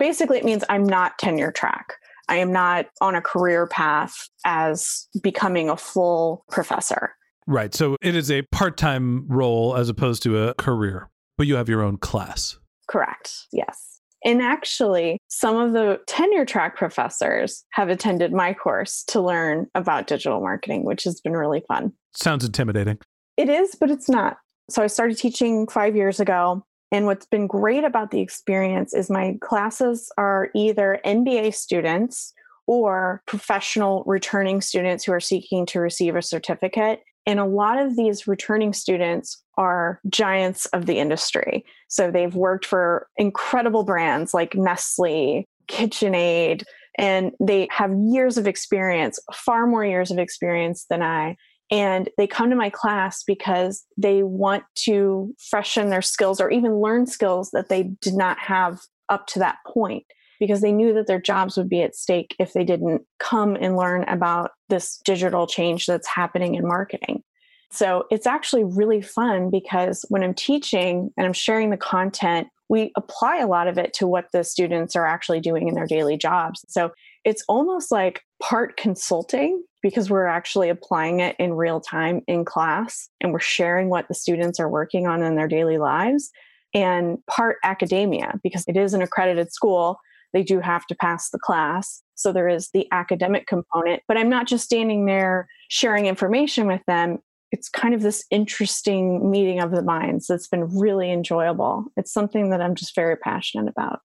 Basically, 0.00 0.38
it 0.38 0.44
means 0.44 0.64
I'm 0.68 0.82
not 0.82 1.18
tenure 1.18 1.52
track. 1.52 1.92
I 2.28 2.36
am 2.36 2.52
not 2.52 2.86
on 3.00 3.14
a 3.14 3.20
career 3.20 3.66
path 3.66 4.28
as 4.44 5.06
becoming 5.22 5.68
a 5.68 5.76
full 5.76 6.44
professor. 6.50 7.14
Right. 7.46 7.74
So 7.74 7.96
it 8.00 8.16
is 8.16 8.30
a 8.30 8.42
part 8.50 8.76
time 8.76 9.26
role 9.28 9.76
as 9.76 9.88
opposed 9.88 10.22
to 10.22 10.38
a 10.38 10.54
career, 10.54 11.10
but 11.36 11.46
you 11.46 11.56
have 11.56 11.68
your 11.68 11.82
own 11.82 11.98
class. 11.98 12.58
Correct. 12.88 13.46
Yes. 13.52 14.00
And 14.24 14.40
actually, 14.40 15.18
some 15.28 15.56
of 15.56 15.72
the 15.72 16.00
tenure 16.06 16.44
track 16.44 16.76
professors 16.76 17.64
have 17.70 17.88
attended 17.88 18.32
my 18.32 18.54
course 18.54 19.04
to 19.08 19.20
learn 19.20 19.66
about 19.74 20.06
digital 20.06 20.40
marketing, 20.40 20.84
which 20.84 21.04
has 21.04 21.20
been 21.20 21.32
really 21.32 21.62
fun. 21.68 21.92
Sounds 22.14 22.44
intimidating. 22.44 22.98
It 23.36 23.48
is, 23.48 23.74
but 23.74 23.90
it's 23.90 24.08
not. 24.08 24.38
So 24.70 24.82
I 24.82 24.86
started 24.86 25.18
teaching 25.18 25.66
five 25.66 25.96
years 25.96 26.20
ago. 26.20 26.64
And 26.92 27.06
what's 27.06 27.26
been 27.26 27.46
great 27.46 27.84
about 27.84 28.10
the 28.10 28.20
experience 28.20 28.94
is 28.94 29.10
my 29.10 29.36
classes 29.40 30.10
are 30.18 30.50
either 30.54 31.00
MBA 31.04 31.54
students 31.54 32.32
or 32.66 33.22
professional 33.26 34.02
returning 34.06 34.60
students 34.60 35.04
who 35.04 35.12
are 35.12 35.20
seeking 35.20 35.66
to 35.66 35.80
receive 35.80 36.16
a 36.16 36.22
certificate. 36.22 37.02
And 37.26 37.38
a 37.38 37.44
lot 37.44 37.78
of 37.78 37.96
these 37.96 38.26
returning 38.26 38.72
students 38.72 39.42
are 39.56 40.00
giants 40.08 40.66
of 40.66 40.86
the 40.86 40.98
industry. 40.98 41.64
So 41.88 42.10
they've 42.10 42.34
worked 42.34 42.66
for 42.66 43.08
incredible 43.16 43.84
brands 43.84 44.32
like 44.32 44.54
Nestle, 44.54 45.44
KitchenAid, 45.68 46.64
and 46.98 47.32
they 47.40 47.68
have 47.70 47.92
years 47.94 48.36
of 48.36 48.46
experience, 48.46 49.18
far 49.32 49.66
more 49.66 49.84
years 49.84 50.10
of 50.10 50.18
experience 50.18 50.86
than 50.90 51.02
I. 51.02 51.36
And 51.70 52.08
they 52.16 52.26
come 52.26 52.50
to 52.50 52.56
my 52.56 52.70
class 52.70 53.22
because 53.22 53.84
they 53.96 54.22
want 54.22 54.64
to 54.86 55.34
freshen 55.38 55.88
their 55.88 56.02
skills 56.02 56.40
or 56.40 56.50
even 56.50 56.80
learn 56.80 57.06
skills 57.06 57.50
that 57.52 57.68
they 57.68 57.84
did 58.00 58.14
not 58.14 58.38
have 58.40 58.80
up 59.08 59.26
to 59.28 59.38
that 59.38 59.58
point 59.66 60.04
because 60.40 60.62
they 60.62 60.72
knew 60.72 60.92
that 60.94 61.06
their 61.06 61.20
jobs 61.20 61.56
would 61.56 61.68
be 61.68 61.82
at 61.82 61.94
stake 61.94 62.34
if 62.38 62.54
they 62.54 62.64
didn't 62.64 63.02
come 63.18 63.56
and 63.60 63.76
learn 63.76 64.04
about 64.04 64.52
this 64.68 64.98
digital 65.04 65.46
change 65.46 65.86
that's 65.86 66.08
happening 66.08 66.54
in 66.54 66.66
marketing. 66.66 67.22
So 67.70 68.06
it's 68.10 68.26
actually 68.26 68.64
really 68.64 69.02
fun 69.02 69.50
because 69.50 70.04
when 70.08 70.24
I'm 70.24 70.34
teaching 70.34 71.12
and 71.16 71.26
I'm 71.26 71.32
sharing 71.32 71.70
the 71.70 71.76
content, 71.76 72.48
we 72.68 72.90
apply 72.96 73.38
a 73.38 73.46
lot 73.46 73.68
of 73.68 73.78
it 73.78 73.92
to 73.94 74.06
what 74.06 74.26
the 74.32 74.42
students 74.42 74.96
are 74.96 75.06
actually 75.06 75.40
doing 75.40 75.68
in 75.68 75.74
their 75.74 75.86
daily 75.86 76.16
jobs. 76.16 76.64
So 76.68 76.92
it's 77.24 77.44
almost 77.48 77.92
like 77.92 78.22
part 78.40 78.76
consulting 78.76 79.62
because 79.82 80.10
we're 80.10 80.26
actually 80.26 80.68
applying 80.68 81.20
it 81.20 81.36
in 81.38 81.54
real 81.54 81.80
time 81.80 82.22
in 82.26 82.44
class 82.44 83.08
and 83.20 83.32
we're 83.32 83.40
sharing 83.40 83.88
what 83.88 84.08
the 84.08 84.14
students 84.14 84.60
are 84.60 84.68
working 84.68 85.06
on 85.06 85.22
in 85.22 85.36
their 85.36 85.48
daily 85.48 85.78
lives 85.78 86.30
and 86.74 87.18
part 87.26 87.56
academia 87.64 88.38
because 88.42 88.64
it 88.68 88.76
is 88.76 88.94
an 88.94 89.02
accredited 89.02 89.52
school 89.52 89.98
they 90.32 90.42
do 90.42 90.60
have 90.60 90.86
to 90.86 90.94
pass 90.94 91.30
the 91.30 91.38
class. 91.38 92.02
So 92.14 92.32
there 92.32 92.48
is 92.48 92.70
the 92.72 92.86
academic 92.92 93.46
component, 93.46 94.02
but 94.06 94.16
I'm 94.16 94.28
not 94.28 94.46
just 94.46 94.64
standing 94.64 95.06
there 95.06 95.48
sharing 95.68 96.06
information 96.06 96.66
with 96.66 96.82
them. 96.86 97.18
It's 97.52 97.68
kind 97.68 97.94
of 97.94 98.02
this 98.02 98.24
interesting 98.30 99.30
meeting 99.30 99.60
of 99.60 99.72
the 99.72 99.82
minds 99.82 100.26
that's 100.28 100.46
been 100.46 100.78
really 100.78 101.10
enjoyable. 101.10 101.86
It's 101.96 102.12
something 102.12 102.50
that 102.50 102.60
I'm 102.60 102.76
just 102.76 102.94
very 102.94 103.16
passionate 103.16 103.68
about. 103.68 104.00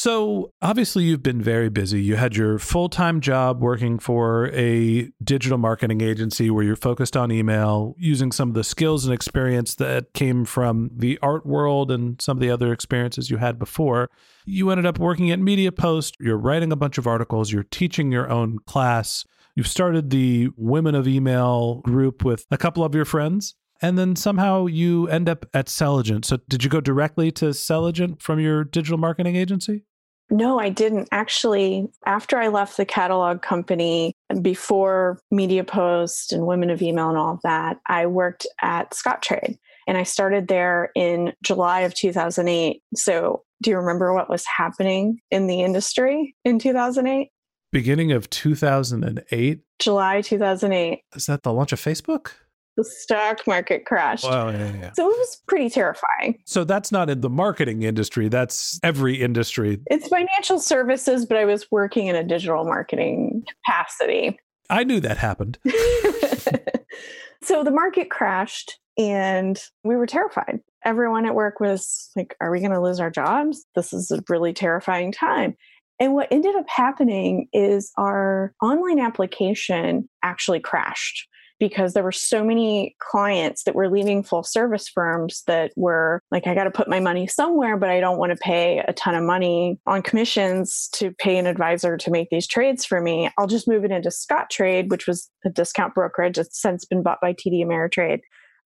So, 0.00 0.52
obviously, 0.62 1.02
you've 1.02 1.24
been 1.24 1.42
very 1.42 1.68
busy. 1.68 2.00
You 2.00 2.14
had 2.14 2.36
your 2.36 2.60
full 2.60 2.88
time 2.88 3.20
job 3.20 3.60
working 3.60 3.98
for 3.98 4.48
a 4.52 5.10
digital 5.24 5.58
marketing 5.58 6.02
agency 6.02 6.52
where 6.52 6.62
you're 6.62 6.76
focused 6.76 7.16
on 7.16 7.32
email, 7.32 7.96
using 7.98 8.30
some 8.30 8.48
of 8.48 8.54
the 8.54 8.62
skills 8.62 9.04
and 9.04 9.12
experience 9.12 9.74
that 9.74 10.12
came 10.14 10.44
from 10.44 10.88
the 10.94 11.18
art 11.20 11.44
world 11.44 11.90
and 11.90 12.22
some 12.22 12.36
of 12.36 12.40
the 12.40 12.48
other 12.48 12.72
experiences 12.72 13.28
you 13.28 13.38
had 13.38 13.58
before. 13.58 14.08
You 14.46 14.70
ended 14.70 14.86
up 14.86 15.00
working 15.00 15.32
at 15.32 15.40
Media 15.40 15.72
Post. 15.72 16.14
You're 16.20 16.38
writing 16.38 16.70
a 16.70 16.76
bunch 16.76 16.96
of 16.96 17.08
articles, 17.08 17.50
you're 17.50 17.64
teaching 17.64 18.12
your 18.12 18.30
own 18.30 18.60
class. 18.68 19.24
You've 19.56 19.66
started 19.66 20.10
the 20.10 20.50
Women 20.56 20.94
of 20.94 21.08
Email 21.08 21.80
group 21.80 22.24
with 22.24 22.46
a 22.52 22.56
couple 22.56 22.84
of 22.84 22.94
your 22.94 23.04
friends 23.04 23.56
and 23.80 23.98
then 23.98 24.16
somehow 24.16 24.66
you 24.66 25.08
end 25.08 25.28
up 25.28 25.46
at 25.54 25.68
Selligent. 25.68 26.24
So 26.24 26.38
did 26.48 26.64
you 26.64 26.70
go 26.70 26.80
directly 26.80 27.30
to 27.32 27.46
Selligent 27.46 28.20
from 28.22 28.40
your 28.40 28.64
digital 28.64 28.98
marketing 28.98 29.36
agency? 29.36 29.84
No, 30.30 30.58
I 30.58 30.68
didn't. 30.68 31.08
Actually, 31.10 31.88
after 32.04 32.36
I 32.38 32.48
left 32.48 32.76
the 32.76 32.84
catalog 32.84 33.40
company, 33.40 34.12
before 34.42 35.20
Media 35.30 35.64
Post 35.64 36.32
and 36.32 36.46
Women 36.46 36.68
of 36.68 36.82
Email 36.82 37.08
and 37.08 37.16
all 37.16 37.34
of 37.34 37.40
that, 37.44 37.78
I 37.86 38.06
worked 38.06 38.46
at 38.60 38.90
Scottrade. 38.90 39.56
And 39.86 39.96
I 39.96 40.02
started 40.02 40.48
there 40.48 40.90
in 40.94 41.32
July 41.42 41.80
of 41.80 41.94
2008. 41.94 42.82
So, 42.94 43.42
do 43.62 43.70
you 43.70 43.78
remember 43.78 44.12
what 44.12 44.28
was 44.28 44.44
happening 44.44 45.18
in 45.30 45.46
the 45.46 45.62
industry 45.62 46.36
in 46.44 46.58
2008? 46.58 47.30
Beginning 47.72 48.12
of 48.12 48.28
2008? 48.28 49.60
July 49.78 50.20
2008. 50.20 51.00
Is 51.14 51.26
that 51.26 51.42
the 51.42 51.52
launch 51.52 51.72
of 51.72 51.80
Facebook? 51.80 52.32
The 52.78 52.84
stock 52.84 53.44
market 53.44 53.84
crashed. 53.84 54.24
Wow, 54.24 54.50
yeah, 54.50 54.72
yeah. 54.80 54.92
So 54.94 55.10
it 55.10 55.18
was 55.18 55.42
pretty 55.48 55.68
terrifying. 55.68 56.38
So 56.46 56.62
that's 56.62 56.92
not 56.92 57.10
in 57.10 57.20
the 57.20 57.28
marketing 57.28 57.82
industry, 57.82 58.28
that's 58.28 58.78
every 58.84 59.20
industry. 59.20 59.80
It's 59.86 60.06
financial 60.06 60.60
services, 60.60 61.26
but 61.26 61.36
I 61.36 61.44
was 61.44 61.66
working 61.72 62.06
in 62.06 62.14
a 62.14 62.22
digital 62.22 62.64
marketing 62.64 63.42
capacity. 63.66 64.38
I 64.70 64.84
knew 64.84 65.00
that 65.00 65.18
happened. 65.18 65.58
so 67.42 67.64
the 67.64 67.72
market 67.72 68.10
crashed 68.10 68.78
And 68.96 69.60
we 69.82 69.96
were 69.96 70.06
terrified. 70.06 70.60
Everyone 70.84 71.26
at 71.26 71.34
work 71.34 71.58
was 71.58 72.10
like, 72.14 72.36
Are 72.40 72.50
we 72.50 72.60
going 72.60 72.70
to 72.70 72.80
lose 72.80 73.00
our 73.00 73.10
jobs? 73.10 73.66
This 73.74 73.92
is 73.92 74.12
a 74.12 74.22
really 74.28 74.52
terrifying 74.52 75.10
time. 75.10 75.56
And 75.98 76.14
what 76.14 76.28
ended 76.30 76.54
up 76.54 76.68
happening 76.68 77.48
is 77.52 77.90
our 77.98 78.54
online 78.62 79.00
application 79.00 80.08
actually 80.22 80.60
crashed 80.60 81.26
because 81.58 81.92
there 81.92 82.02
were 82.02 82.12
so 82.12 82.44
many 82.44 82.94
clients 83.00 83.64
that 83.64 83.74
were 83.74 83.90
leaving 83.90 84.22
full 84.22 84.42
service 84.42 84.88
firms 84.88 85.42
that 85.46 85.72
were 85.76 86.22
like, 86.30 86.46
I 86.46 86.54
got 86.54 86.64
to 86.64 86.70
put 86.70 86.88
my 86.88 87.00
money 87.00 87.26
somewhere, 87.26 87.76
but 87.76 87.90
I 87.90 88.00
don't 88.00 88.18
want 88.18 88.30
to 88.30 88.36
pay 88.36 88.78
a 88.86 88.92
ton 88.92 89.14
of 89.14 89.24
money 89.24 89.78
on 89.86 90.02
commissions 90.02 90.88
to 90.94 91.10
pay 91.12 91.36
an 91.36 91.46
advisor 91.46 91.96
to 91.96 92.10
make 92.10 92.30
these 92.30 92.46
trades 92.46 92.84
for 92.84 93.00
me. 93.00 93.30
I'll 93.38 93.46
just 93.46 93.68
move 93.68 93.84
it 93.84 93.90
into 93.90 94.10
Scottrade, 94.10 94.88
which 94.88 95.06
was 95.06 95.28
a 95.44 95.50
discount 95.50 95.94
brokerage. 95.94 96.38
It's 96.38 96.60
since 96.60 96.84
been 96.84 97.02
bought 97.02 97.20
by 97.20 97.32
TD 97.32 97.64
Ameritrade. 97.64 98.20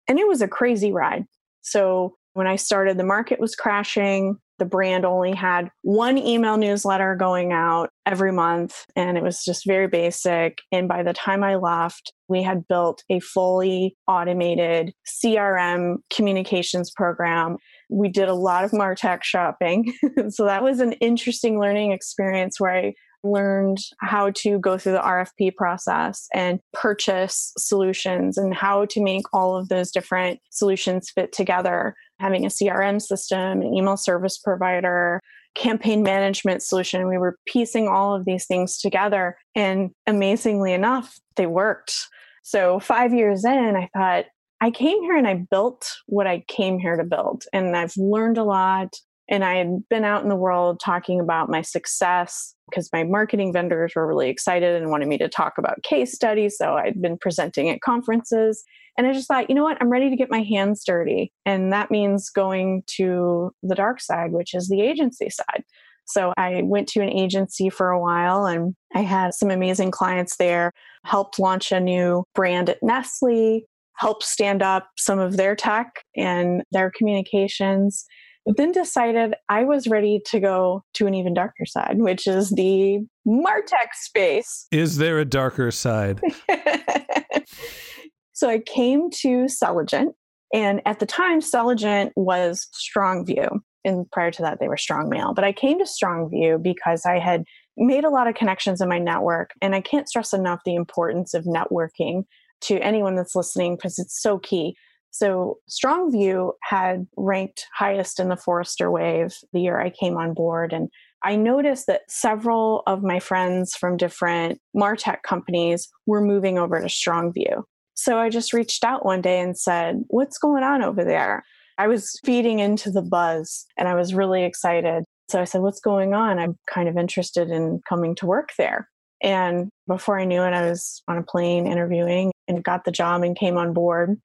And 0.08 0.18
it 0.18 0.28
was 0.28 0.42
a 0.42 0.48
crazy 0.48 0.92
ride. 0.92 1.24
So 1.62 2.16
when 2.34 2.46
I 2.46 2.56
started, 2.56 2.98
the 2.98 3.04
market 3.04 3.40
was 3.40 3.54
crashing. 3.54 4.36
The 4.58 4.64
brand 4.64 5.04
only 5.04 5.32
had 5.34 5.70
one 5.82 6.16
email 6.16 6.56
newsletter 6.56 7.16
going 7.16 7.52
out 7.52 7.90
every 8.06 8.32
month 8.32 8.86
and 8.94 9.16
it 9.16 9.22
was 9.22 9.44
just 9.44 9.66
very 9.66 9.88
basic. 9.88 10.58
And 10.70 10.86
by 10.86 11.02
the 11.02 11.12
time 11.12 11.42
i 11.42 11.56
left 11.56 12.12
we 12.28 12.42
had 12.42 12.66
built 12.68 13.02
a 13.10 13.18
fully 13.20 13.96
automated 14.06 14.94
crm 15.24 15.96
communications 16.14 16.90
program. 16.90 17.56
We 17.90 18.08
did 18.08 18.28
a 18.28 18.34
lot 18.34 18.64
of 18.64 18.70
martech 18.70 19.22
shopping. 19.22 19.92
So 20.28 20.44
that 20.44 20.62
was 20.62 20.78
an 20.80 20.92
interesting 20.94 21.58
learning 21.58 21.90
experience 21.92 22.60
where 22.60 22.72
i 22.72 22.94
learned 23.24 23.78
how 24.00 24.30
to 24.36 24.58
go 24.58 24.78
through 24.78 24.92
the 24.92 24.98
RFP 24.98 25.54
process 25.56 26.26
and 26.34 26.60
purchase 26.72 27.52
solutions 27.56 28.36
and 28.36 28.54
how 28.54 28.86
to 28.86 29.02
make 29.02 29.24
all 29.32 29.56
of 29.56 29.68
those 29.68 29.90
different 29.90 30.40
solutions 30.50 31.10
fit 31.10 31.32
together. 31.32 31.94
Having 32.18 32.44
a 32.44 32.48
CRM 32.48 33.00
system, 33.00 33.62
an 33.62 33.74
email 33.74 33.96
service 33.96 34.38
provider, 34.38 35.20
campaign 35.54 36.02
management 36.02 36.62
solution. 36.62 37.08
We 37.08 37.18
were 37.18 37.36
piecing 37.46 37.88
all 37.88 38.14
of 38.14 38.24
these 38.24 38.46
things 38.46 38.78
together. 38.78 39.36
And 39.54 39.90
amazingly 40.06 40.72
enough, 40.72 41.18
they 41.36 41.46
worked. 41.46 41.94
So, 42.42 42.80
five 42.80 43.12
years 43.12 43.44
in, 43.44 43.76
I 43.76 43.88
thought, 43.96 44.24
I 44.60 44.70
came 44.70 45.02
here 45.02 45.16
and 45.16 45.26
I 45.26 45.44
built 45.50 45.90
what 46.06 46.26
I 46.26 46.44
came 46.46 46.78
here 46.78 46.96
to 46.96 47.04
build. 47.04 47.44
And 47.52 47.76
I've 47.76 47.96
learned 47.96 48.38
a 48.38 48.44
lot. 48.44 48.96
And 49.28 49.44
I 49.44 49.56
had 49.56 49.88
been 49.88 50.04
out 50.04 50.22
in 50.22 50.28
the 50.28 50.36
world 50.36 50.80
talking 50.80 51.20
about 51.20 51.48
my 51.48 51.62
success 51.62 52.54
because 52.68 52.88
my 52.92 53.04
marketing 53.04 53.52
vendors 53.52 53.92
were 53.94 54.06
really 54.06 54.28
excited 54.28 54.80
and 54.80 54.90
wanted 54.90 55.08
me 55.08 55.18
to 55.18 55.28
talk 55.28 55.58
about 55.58 55.82
case 55.82 56.12
studies. 56.12 56.56
So 56.58 56.74
I'd 56.74 57.00
been 57.00 57.18
presenting 57.18 57.70
at 57.70 57.80
conferences. 57.80 58.64
And 58.98 59.06
I 59.06 59.12
just 59.12 59.28
thought, 59.28 59.48
you 59.48 59.54
know 59.54 59.62
what? 59.62 59.78
I'm 59.80 59.90
ready 59.90 60.10
to 60.10 60.16
get 60.16 60.30
my 60.30 60.42
hands 60.42 60.82
dirty. 60.84 61.32
And 61.46 61.72
that 61.72 61.90
means 61.90 62.30
going 62.30 62.82
to 62.98 63.52
the 63.62 63.74
dark 63.74 64.00
side, 64.00 64.32
which 64.32 64.54
is 64.54 64.68
the 64.68 64.82
agency 64.82 65.30
side. 65.30 65.64
So 66.04 66.32
I 66.36 66.62
went 66.64 66.88
to 66.88 67.00
an 67.00 67.10
agency 67.10 67.70
for 67.70 67.90
a 67.90 68.00
while 68.00 68.44
and 68.44 68.74
I 68.94 69.00
had 69.00 69.34
some 69.34 69.50
amazing 69.50 69.92
clients 69.92 70.36
there, 70.36 70.72
helped 71.04 71.38
launch 71.38 71.72
a 71.72 71.80
new 71.80 72.24
brand 72.34 72.68
at 72.68 72.82
Nestle, 72.82 73.62
helped 73.94 74.24
stand 74.24 74.62
up 74.62 74.88
some 74.98 75.18
of 75.18 75.36
their 75.36 75.54
tech 75.54 76.04
and 76.16 76.62
their 76.72 76.90
communications 76.90 78.04
but 78.44 78.56
then 78.56 78.72
decided 78.72 79.34
I 79.48 79.64
was 79.64 79.86
ready 79.86 80.20
to 80.26 80.40
go 80.40 80.84
to 80.94 81.06
an 81.06 81.14
even 81.14 81.34
darker 81.34 81.64
side, 81.64 81.98
which 81.98 82.26
is 82.26 82.50
the 82.50 83.00
Martech 83.26 83.92
space. 83.94 84.66
Is 84.72 84.96
there 84.96 85.18
a 85.18 85.24
darker 85.24 85.70
side? 85.70 86.20
so 88.32 88.48
I 88.48 88.58
came 88.58 89.10
to 89.22 89.48
Selligent, 89.48 90.14
and 90.52 90.82
at 90.84 90.98
the 90.98 91.06
time, 91.06 91.40
Selligent 91.40 92.12
was 92.16 92.68
StrongView. 92.74 93.60
And 93.84 94.08
prior 94.12 94.30
to 94.30 94.42
that, 94.42 94.60
they 94.60 94.68
were 94.68 94.76
StrongMail. 94.76 95.34
But 95.34 95.44
I 95.44 95.52
came 95.52 95.78
to 95.78 95.84
StrongView 95.84 96.62
because 96.62 97.04
I 97.04 97.18
had 97.18 97.44
made 97.76 98.04
a 98.04 98.10
lot 98.10 98.28
of 98.28 98.34
connections 98.34 98.80
in 98.80 98.88
my 98.88 98.98
network. 98.98 99.50
And 99.60 99.74
I 99.74 99.80
can't 99.80 100.08
stress 100.08 100.32
enough 100.32 100.60
the 100.64 100.74
importance 100.74 101.34
of 101.34 101.44
networking 101.44 102.24
to 102.62 102.78
anyone 102.78 103.16
that's 103.16 103.34
listening 103.34 103.76
because 103.76 103.98
it's 103.98 104.20
so 104.20 104.38
key. 104.38 104.76
So 105.12 105.58
StrongView 105.70 106.52
had 106.62 107.06
ranked 107.16 107.66
highest 107.74 108.18
in 108.18 108.28
the 108.28 108.36
Forrester 108.36 108.90
Wave 108.90 109.34
the 109.52 109.60
year 109.60 109.78
I 109.78 109.90
came 109.90 110.16
on 110.16 110.32
board. 110.32 110.72
And 110.72 110.88
I 111.22 111.36
noticed 111.36 111.86
that 111.86 112.02
several 112.08 112.82
of 112.86 113.02
my 113.02 113.20
friends 113.20 113.76
from 113.76 113.98
different 113.98 114.58
MarTech 114.74 115.22
companies 115.22 115.88
were 116.06 116.22
moving 116.22 116.58
over 116.58 116.80
to 116.80 116.86
StrongView. 116.86 117.62
So 117.94 118.18
I 118.18 118.30
just 118.30 118.54
reached 118.54 118.84
out 118.84 119.04
one 119.04 119.20
day 119.20 119.38
and 119.38 119.56
said, 119.56 120.02
What's 120.08 120.38
going 120.38 120.64
on 120.64 120.82
over 120.82 121.04
there? 121.04 121.44
I 121.76 121.88
was 121.88 122.18
feeding 122.24 122.58
into 122.58 122.90
the 122.90 123.02
buzz 123.02 123.66
and 123.76 123.88
I 123.88 123.94
was 123.94 124.14
really 124.14 124.44
excited. 124.44 125.04
So 125.28 125.40
I 125.40 125.44
said, 125.44 125.60
What's 125.60 125.80
going 125.80 126.14
on? 126.14 126.38
I'm 126.38 126.58
kind 126.68 126.88
of 126.88 126.96
interested 126.96 127.50
in 127.50 127.80
coming 127.86 128.14
to 128.16 128.26
work 128.26 128.48
there. 128.56 128.88
And 129.22 129.68
before 129.86 130.18
I 130.18 130.24
knew 130.24 130.42
it, 130.42 130.54
I 130.54 130.68
was 130.68 131.02
on 131.06 131.18
a 131.18 131.22
plane 131.22 131.66
interviewing 131.66 132.32
and 132.48 132.64
got 132.64 132.84
the 132.84 132.90
job 132.90 133.22
and 133.22 133.38
came 133.38 133.56
on 133.58 133.72
board. 133.74 134.18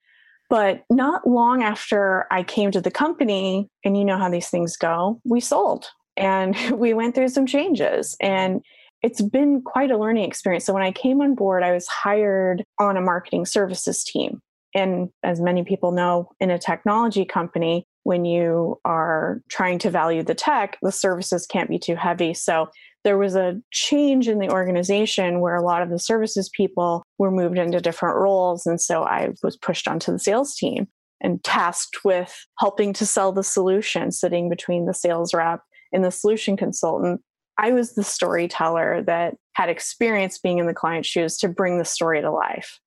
But 0.50 0.84
not 0.90 1.28
long 1.28 1.62
after 1.62 2.26
I 2.30 2.42
came 2.42 2.70
to 2.70 2.80
the 2.80 2.90
company, 2.90 3.68
and 3.84 3.96
you 3.96 4.04
know 4.04 4.16
how 4.16 4.30
these 4.30 4.48
things 4.48 4.76
go, 4.76 5.20
we 5.24 5.40
sold 5.40 5.88
and 6.16 6.56
we 6.72 6.94
went 6.94 7.14
through 7.14 7.28
some 7.28 7.46
changes. 7.46 8.16
And 8.20 8.62
it's 9.02 9.22
been 9.22 9.62
quite 9.62 9.90
a 9.90 9.98
learning 9.98 10.24
experience. 10.24 10.64
So 10.64 10.74
when 10.74 10.82
I 10.82 10.90
came 10.90 11.20
on 11.20 11.34
board, 11.34 11.62
I 11.62 11.72
was 11.72 11.86
hired 11.86 12.64
on 12.80 12.96
a 12.96 13.00
marketing 13.00 13.46
services 13.46 14.02
team. 14.02 14.40
And 14.74 15.08
as 15.22 15.40
many 15.40 15.62
people 15.64 15.92
know, 15.92 16.30
in 16.40 16.50
a 16.50 16.58
technology 16.58 17.24
company, 17.24 17.86
when 18.02 18.24
you 18.24 18.80
are 18.84 19.40
trying 19.48 19.78
to 19.80 19.90
value 19.90 20.22
the 20.22 20.34
tech, 20.34 20.78
the 20.82 20.92
services 20.92 21.46
can't 21.46 21.70
be 21.70 21.78
too 21.78 21.94
heavy. 21.94 22.34
So 22.34 22.68
there 23.04 23.18
was 23.18 23.36
a 23.36 23.60
change 23.70 24.28
in 24.28 24.38
the 24.38 24.50
organization 24.50 25.40
where 25.40 25.56
a 25.56 25.62
lot 25.62 25.82
of 25.82 25.90
the 25.90 25.98
services 25.98 26.50
people 26.50 27.02
were 27.18 27.30
moved 27.30 27.58
into 27.58 27.80
different 27.80 28.16
roles. 28.16 28.66
And 28.66 28.80
so 28.80 29.04
I 29.04 29.30
was 29.42 29.56
pushed 29.56 29.88
onto 29.88 30.12
the 30.12 30.18
sales 30.18 30.54
team 30.56 30.88
and 31.20 31.42
tasked 31.42 32.04
with 32.04 32.34
helping 32.58 32.92
to 32.94 33.06
sell 33.06 33.32
the 33.32 33.42
solution, 33.42 34.10
sitting 34.12 34.48
between 34.48 34.86
the 34.86 34.94
sales 34.94 35.34
rep 35.34 35.60
and 35.92 36.04
the 36.04 36.10
solution 36.10 36.56
consultant. 36.56 37.20
I 37.56 37.72
was 37.72 37.94
the 37.94 38.04
storyteller 38.04 39.02
that 39.02 39.34
had 39.54 39.68
experience 39.68 40.38
being 40.38 40.58
in 40.58 40.66
the 40.66 40.74
client's 40.74 41.08
shoes 41.08 41.36
to 41.38 41.48
bring 41.48 41.78
the 41.78 41.84
story 41.84 42.20
to 42.20 42.30
life. 42.30 42.78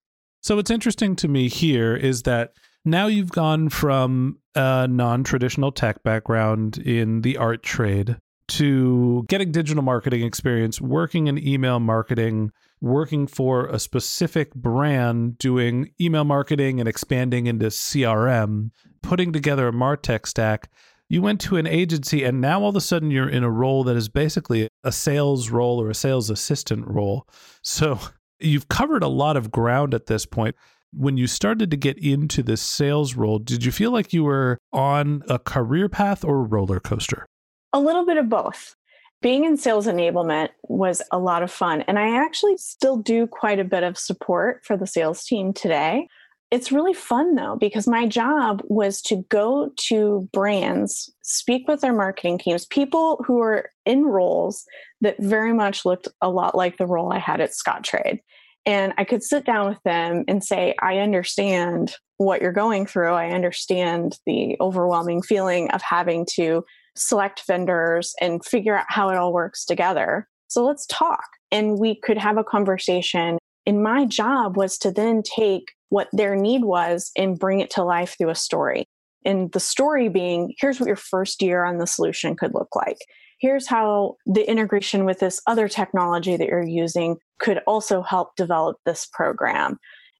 So, 0.41 0.55
what's 0.55 0.71
interesting 0.71 1.15
to 1.17 1.27
me 1.27 1.49
here 1.49 1.95
is 1.95 2.23
that 2.23 2.53
now 2.85 3.07
you've 3.07 3.31
gone 3.31 3.69
from 3.69 4.39
a 4.55 4.87
non 4.87 5.23
traditional 5.23 5.71
tech 5.71 6.03
background 6.03 6.77
in 6.77 7.21
the 7.21 7.37
art 7.37 7.63
trade 7.63 8.17
to 8.51 9.23
getting 9.29 9.51
digital 9.51 9.81
marketing 9.81 10.23
experience, 10.23 10.81
working 10.81 11.27
in 11.27 11.37
email 11.37 11.79
marketing, 11.79 12.51
working 12.81 13.25
for 13.25 13.67
a 13.67 13.79
specific 13.79 14.53
brand, 14.53 15.37
doing 15.37 15.91
email 16.01 16.25
marketing 16.25 16.79
and 16.79 16.89
expanding 16.89 17.47
into 17.47 17.67
CRM, 17.67 18.71
putting 19.01 19.31
together 19.31 19.69
a 19.69 19.71
Martech 19.71 20.25
stack. 20.25 20.69
You 21.07 21.21
went 21.21 21.39
to 21.41 21.55
an 21.55 21.65
agency 21.65 22.25
and 22.25 22.41
now 22.41 22.61
all 22.61 22.69
of 22.69 22.75
a 22.75 22.81
sudden 22.81 23.09
you're 23.09 23.29
in 23.29 23.43
a 23.43 23.49
role 23.49 23.85
that 23.85 23.95
is 23.95 24.09
basically 24.09 24.67
a 24.83 24.91
sales 24.91 25.49
role 25.49 25.81
or 25.81 25.89
a 25.89 25.95
sales 25.95 26.29
assistant 26.29 26.85
role. 26.87 27.27
So 27.61 27.99
you've 28.41 28.67
covered 28.67 29.03
a 29.03 29.07
lot 29.07 29.37
of 29.37 29.51
ground 29.51 29.93
at 29.93 30.07
this 30.07 30.25
point. 30.25 30.55
When 30.93 31.15
you 31.15 31.27
started 31.27 31.71
to 31.71 31.77
get 31.77 31.97
into 31.99 32.43
this 32.43 32.61
sales 32.61 33.15
role, 33.15 33.39
did 33.39 33.63
you 33.63 33.71
feel 33.71 33.91
like 33.91 34.11
you 34.11 34.25
were 34.25 34.57
on 34.73 35.23
a 35.29 35.39
career 35.39 35.87
path 35.87 36.25
or 36.25 36.39
a 36.39 36.43
roller 36.43 36.81
coaster? 36.81 37.25
A 37.73 37.79
little 37.79 38.05
bit 38.05 38.17
of 38.17 38.29
both. 38.29 38.75
Being 39.21 39.45
in 39.45 39.55
sales 39.55 39.85
enablement 39.85 40.49
was 40.63 41.01
a 41.11 41.19
lot 41.19 41.43
of 41.43 41.51
fun. 41.51 41.81
And 41.83 41.99
I 41.99 42.17
actually 42.17 42.57
still 42.57 42.97
do 42.97 43.27
quite 43.27 43.59
a 43.59 43.63
bit 43.63 43.83
of 43.83 43.97
support 43.97 44.65
for 44.65 44.75
the 44.75 44.87
sales 44.87 45.23
team 45.23 45.53
today. 45.53 46.07
It's 46.49 46.71
really 46.71 46.93
fun 46.93 47.35
though, 47.35 47.55
because 47.55 47.87
my 47.87 48.07
job 48.07 48.61
was 48.65 49.01
to 49.03 49.23
go 49.29 49.71
to 49.87 50.27
brands, 50.33 51.09
speak 51.21 51.67
with 51.67 51.79
their 51.79 51.93
marketing 51.93 52.39
teams, 52.39 52.65
people 52.65 53.23
who 53.25 53.39
are 53.39 53.69
in 53.85 54.03
roles 54.03 54.65
that 54.99 55.15
very 55.19 55.53
much 55.53 55.85
looked 55.85 56.09
a 56.19 56.29
lot 56.29 56.55
like 56.55 56.77
the 56.77 56.87
role 56.87 57.13
I 57.13 57.19
had 57.19 57.39
at 57.39 57.51
Scottrade. 57.51 58.19
And 58.65 58.93
I 58.97 59.05
could 59.05 59.23
sit 59.23 59.45
down 59.45 59.69
with 59.69 59.81
them 59.85 60.25
and 60.27 60.43
say, 60.43 60.75
I 60.81 60.97
understand 60.97 61.95
what 62.17 62.41
you're 62.41 62.51
going 62.51 62.85
through. 62.85 63.13
I 63.13 63.29
understand 63.29 64.17
the 64.25 64.57
overwhelming 64.59 65.21
feeling 65.21 65.71
of 65.71 65.81
having 65.81 66.27
to 66.33 66.65
select 66.95 67.43
vendors 67.47 68.13
and 68.19 68.43
figure 68.43 68.77
out 68.77 68.85
how 68.87 69.09
it 69.09 69.17
all 69.17 69.33
works 69.33 69.65
together. 69.65 70.27
So 70.47 70.65
let's 70.65 70.85
talk. 70.87 71.25
And 71.51 71.79
we 71.79 71.95
could 71.95 72.17
have 72.17 72.37
a 72.37 72.43
conversation. 72.43 73.37
And 73.65 73.83
my 73.83 74.05
job 74.05 74.57
was 74.57 74.77
to 74.79 74.91
then 74.91 75.21
take 75.23 75.71
what 75.89 76.09
their 76.13 76.35
need 76.35 76.63
was 76.63 77.11
and 77.17 77.39
bring 77.39 77.59
it 77.59 77.69
to 77.71 77.83
life 77.83 78.15
through 78.17 78.29
a 78.29 78.35
story. 78.35 78.85
And 79.23 79.51
the 79.51 79.59
story 79.59 80.09
being 80.09 80.53
here's 80.57 80.79
what 80.79 80.87
your 80.87 80.95
first 80.95 81.41
year 81.41 81.63
on 81.63 81.77
the 81.77 81.87
solution 81.87 82.35
could 82.35 82.53
look 82.53 82.75
like. 82.75 82.97
Here's 83.39 83.67
how 83.67 84.15
the 84.25 84.47
integration 84.49 85.05
with 85.05 85.19
this 85.19 85.41
other 85.47 85.67
technology 85.67 86.37
that 86.37 86.47
you're 86.47 86.63
using 86.63 87.17
could 87.39 87.59
also 87.67 88.01
help 88.01 88.35
develop 88.35 88.77
this 88.85 89.07
program. 89.11 89.77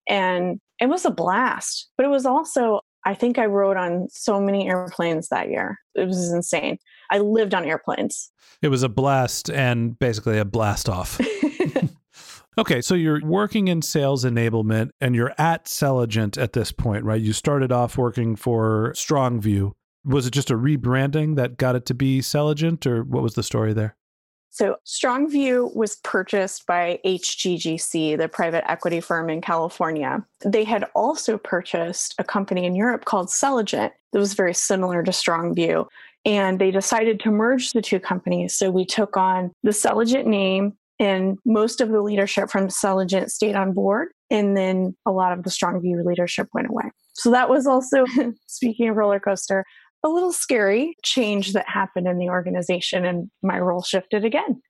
And 0.10 0.60
it 0.80 0.90
was 0.90 1.06
a 1.06 1.12
blast, 1.12 1.90
but 1.98 2.06
it 2.06 2.10
was 2.10 2.26
also 2.26 2.81
I 3.06 3.14
think 3.14 3.40
I 3.40 3.46
rode 3.46 3.78
on 3.78 4.08
so 4.12 4.40
many 4.40 4.68
airplanes 4.68 5.30
that 5.30 5.50
year. 5.50 5.80
It 5.96 6.08
was 6.08 6.32
insane. 6.32 6.78
I 7.10 7.20
lived 7.20 7.54
on 7.54 7.66
airplanes. 7.66 8.32
It 8.62 8.68
was 8.68 8.84
a 8.84 8.90
blast 8.90 9.50
and 9.50 9.98
basically 9.98 10.38
a 10.38 10.46
blast 10.46 10.88
off. 10.88 11.20
okay, 12.58 12.82
so 12.82 12.94
you're 12.94 13.26
working 13.26 13.68
in 13.68 13.82
sales 13.82 14.24
enablement 14.24 14.92
and 15.00 15.16
you're 15.16 15.34
at 15.38 15.66
Selligent 15.66 16.38
at 16.38 16.54
this 16.54 16.72
point, 16.72 17.04
right? 17.04 17.22
You 17.22 17.34
started 17.34 17.72
off 17.72 17.98
working 17.98 18.36
for 18.36 18.94
Strongview. 18.96 19.72
Was 20.06 20.28
it 20.28 20.32
just 20.32 20.52
a 20.52 20.56
rebranding 20.56 21.36
that 21.38 21.58
got 21.58 21.76
it 21.76 21.86
to 21.88 21.94
be 21.94 22.22
Selligent 22.22 22.86
or 22.86 23.04
what 23.04 23.24
was 23.24 23.34
the 23.34 23.44
story 23.44 23.74
there? 23.74 23.96
So, 24.54 24.76
Strongview 24.86 25.74
was 25.74 25.96
purchased 26.04 26.68
by 26.68 27.00
HGGC, 27.06 28.18
the 28.18 28.28
private 28.28 28.70
equity 28.70 29.00
firm 29.00 29.30
in 29.30 29.40
California. 29.40 30.26
They 30.46 30.66
had 30.66 30.84
also 30.94 31.38
purchased 31.38 32.16
a 32.20 32.26
company 32.26 32.66
in 32.66 32.76
Europe 32.76 33.06
called 33.06 33.30
Selligent 33.30 33.94
that 34.12 34.20
was 34.20 34.34
very 34.34 34.54
similar 34.54 35.04
to 35.04 35.12
Strongview. 35.12 35.88
And 36.26 36.60
they 36.60 36.70
decided 36.70 37.22
to 37.22 37.32
merge 37.32 37.72
the 37.72 37.82
two 37.82 38.02
companies. 38.02 38.54
So, 38.54 38.70
we 38.70 38.86
took 38.86 39.16
on 39.16 39.52
the 39.64 39.72
Selligent 39.72 40.28
name, 40.28 40.74
and 41.00 41.38
most 41.46 41.80
of 41.80 41.88
the 41.88 42.02
leadership 42.02 42.50
from 42.50 42.68
Selligent 42.68 43.32
stayed 43.32 43.56
on 43.56 43.72
board. 43.72 44.10
And 44.30 44.58
then 44.58 44.98
a 45.06 45.12
lot 45.12 45.32
of 45.32 45.44
the 45.44 45.50
Strongview 45.50 46.04
leadership 46.06 46.50
went 46.54 46.68
away. 46.70 46.92
So, 47.14 47.32
that 47.32 47.50
was 47.50 47.66
also, 47.66 48.04
speaking 48.48 48.90
of 48.90 48.98
roller 48.98 49.22
coaster, 49.22 49.64
a 50.04 50.10
little 50.10 50.34
scary 50.34 50.96
change 51.04 51.54
that 51.54 51.68
happened 51.68 52.08
in 52.08 52.18
the 52.18 52.30
organization, 52.30 53.06
and 53.06 53.30
my 53.42 53.60
role 53.60 53.84
shifted 53.84 54.26
again. 54.26 54.62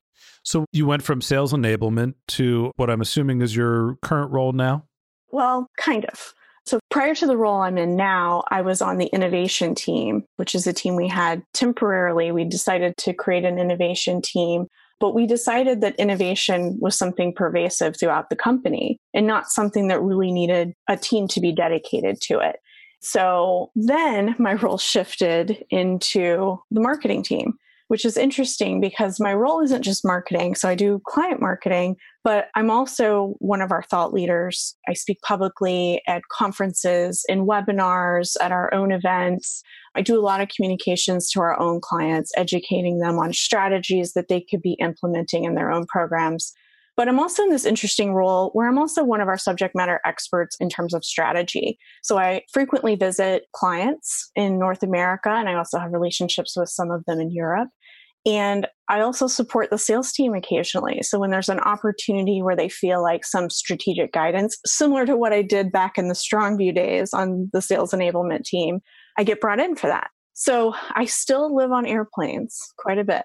So 0.44 0.66
you 0.72 0.86
went 0.86 1.04
from 1.04 1.22
sales 1.22 1.54
enablement 1.54 2.16
to 2.30 2.72
what 2.76 2.90
I'm 2.90 3.02
assuming 3.02 3.42
is 3.42 3.56
your 3.56 3.98
current 4.02 4.32
role 4.32 4.52
now? 4.52 4.86
Well, 5.32 5.68
kind 5.78 6.06
of. 6.06 6.34
So 6.66 6.80
prior 6.90 7.16
to 7.16 7.26
the 7.26 7.38
role 7.38 7.62
I'm 7.62 7.78
in 7.78 7.96
now, 7.96 8.44
I 8.52 8.62
was 8.62 8.82
on 8.82 8.98
the 8.98 9.08
innovation 9.08 9.74
team, 9.74 10.24
which 10.38 10.54
is 10.54 10.68
a 10.68 10.74
team 10.74 10.96
we 10.96 11.08
had 11.08 11.44
temporarily. 11.54 12.32
We 12.32 12.46
decided 12.46 12.96
to 12.98 13.14
create 13.14 13.46
an 13.46 13.58
innovation 13.58 14.22
team, 14.22 14.68
but 15.00 15.16
we 15.16 15.26
decided 15.26 15.82
that 15.82 15.96
innovation 15.96 16.78
was 16.80 16.96
something 16.96 17.34
pervasive 17.34 17.96
throughout 18.00 18.30
the 18.30 18.36
company 18.36 19.00
and 19.14 19.26
not 19.26 19.50
something 19.50 19.88
that 19.88 20.02
really 20.02 20.32
needed 20.32 20.74
a 20.88 20.98
team 20.98 21.28
to 21.30 21.42
be 21.42 21.52
dedicated 21.52 22.22
to 22.22 22.40
it. 22.40 22.58
So 23.02 23.72
then 23.76 24.36
my 24.38 24.54
role 24.54 24.78
shifted 24.78 25.66
into 25.72 26.60
the 26.70 26.82
marketing 26.82 27.24
team, 27.24 27.58
which 27.88 28.06
is 28.06 28.16
interesting 28.16 28.80
because 28.80 29.20
my 29.20 29.34
role 29.34 29.62
isn't 29.64 29.82
just 29.82 30.06
marketing. 30.06 30.54
So 30.54 30.70
I 30.70 30.76
do 30.76 31.02
client 31.08 31.42
marketing, 31.42 31.96
but 32.24 32.50
I'm 32.56 32.70
also 32.70 33.34
one 33.40 33.60
of 33.60 33.72
our 33.72 33.82
thought 33.82 34.14
leaders. 34.14 34.76
I 34.88 34.94
speak 34.94 35.20
publicly 35.24 36.02
at 36.08 36.22
conferences, 36.32 37.26
in 37.28 37.48
webinars, 37.48 38.36
at 38.40 38.52
our 38.52 38.72
own 38.72 38.92
events. 38.92 39.64
I 39.96 40.04
do 40.04 40.18
a 40.18 40.22
lot 40.22 40.40
of 40.40 40.50
communications 40.56 41.30
to 41.32 41.42
our 41.42 41.60
own 41.60 41.82
clients, 41.82 42.32
educating 42.38 43.00
them 43.00 43.18
on 43.18 43.34
strategies 43.34 44.14
that 44.14 44.28
they 44.30 44.42
could 44.42 44.62
be 44.62 44.78
implementing 44.80 45.44
in 45.46 45.56
their 45.56 45.72
own 45.72 45.88
programs. 45.88 46.54
But 47.02 47.08
I'm 47.08 47.20
also 47.20 47.42
in 47.42 47.50
this 47.50 47.66
interesting 47.66 48.14
role 48.14 48.52
where 48.54 48.70
I'm 48.70 48.78
also 48.78 49.04
one 49.04 49.22
of 49.22 49.28
our 49.28 49.36
subject 49.36 49.74
matter 49.74 50.00
experts 50.06 50.56
in 50.60 50.70
terms 50.70 50.94
of 50.94 51.04
strategy. 51.04 51.80
So 52.04 52.20
I 52.20 52.44
frequently 52.54 52.94
visit 52.94 53.46
clients 53.56 54.30
in 54.36 54.60
North 54.60 54.84
America, 54.84 55.32
and 55.32 55.50
I 55.50 55.56
also 55.56 55.80
have 55.80 55.94
relationships 55.94 56.54
with 56.56 56.70
some 56.70 56.92
of 56.92 57.04
them 57.06 57.20
in 57.20 57.32
Europe. 57.32 57.70
And 58.24 58.68
I 58.88 59.02
also 59.02 59.26
support 59.26 59.72
the 59.72 59.80
sales 59.80 60.12
team 60.12 60.36
occasionally. 60.36 61.02
So 61.02 61.18
when 61.18 61.32
there's 61.32 61.50
an 61.50 61.62
opportunity 61.62 62.44
where 62.44 62.56
they 62.56 62.70
feel 62.70 63.02
like 63.02 63.26
some 63.26 63.50
strategic 63.50 64.14
guidance, 64.14 64.60
similar 64.68 65.08
to 65.08 65.18
what 65.18 65.34
I 65.34 65.42
did 65.42 65.72
back 65.72 65.98
in 65.98 66.08
the 66.08 66.14
Strongview 66.14 66.76
days 66.76 67.16
on 67.16 67.50
the 67.52 67.64
sales 67.64 67.94
enablement 67.94 68.44
team, 68.44 68.80
I 69.18 69.24
get 69.24 69.42
brought 69.42 69.60
in 69.60 69.76
for 69.76 69.88
that. 69.88 70.12
So 70.34 70.76
I 70.94 71.06
still 71.06 71.56
live 71.56 71.72
on 71.72 71.88
airplanes 71.88 72.60
quite 72.78 73.00
a 73.00 73.04
bit. 73.04 73.24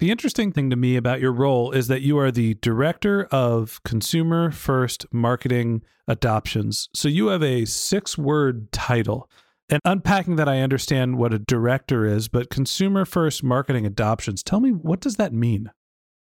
The 0.00 0.10
interesting 0.10 0.50
thing 0.50 0.70
to 0.70 0.76
me 0.76 0.96
about 0.96 1.20
your 1.20 1.32
role 1.32 1.70
is 1.70 1.86
that 1.86 2.02
you 2.02 2.18
are 2.18 2.32
the 2.32 2.54
director 2.54 3.24
of 3.30 3.80
consumer 3.84 4.50
first 4.50 5.06
marketing 5.12 5.82
adoptions. 6.08 6.88
So 6.92 7.08
you 7.08 7.28
have 7.28 7.42
a 7.42 7.64
six 7.64 8.18
word 8.18 8.72
title. 8.72 9.30
And 9.70 9.80
unpacking 9.84 10.36
that, 10.36 10.48
I 10.48 10.60
understand 10.60 11.16
what 11.16 11.32
a 11.32 11.38
director 11.38 12.04
is, 12.04 12.28
but 12.28 12.50
consumer 12.50 13.04
first 13.04 13.42
marketing 13.42 13.86
adoptions, 13.86 14.42
tell 14.42 14.60
me, 14.60 14.70
what 14.70 15.00
does 15.00 15.16
that 15.16 15.32
mean? 15.32 15.70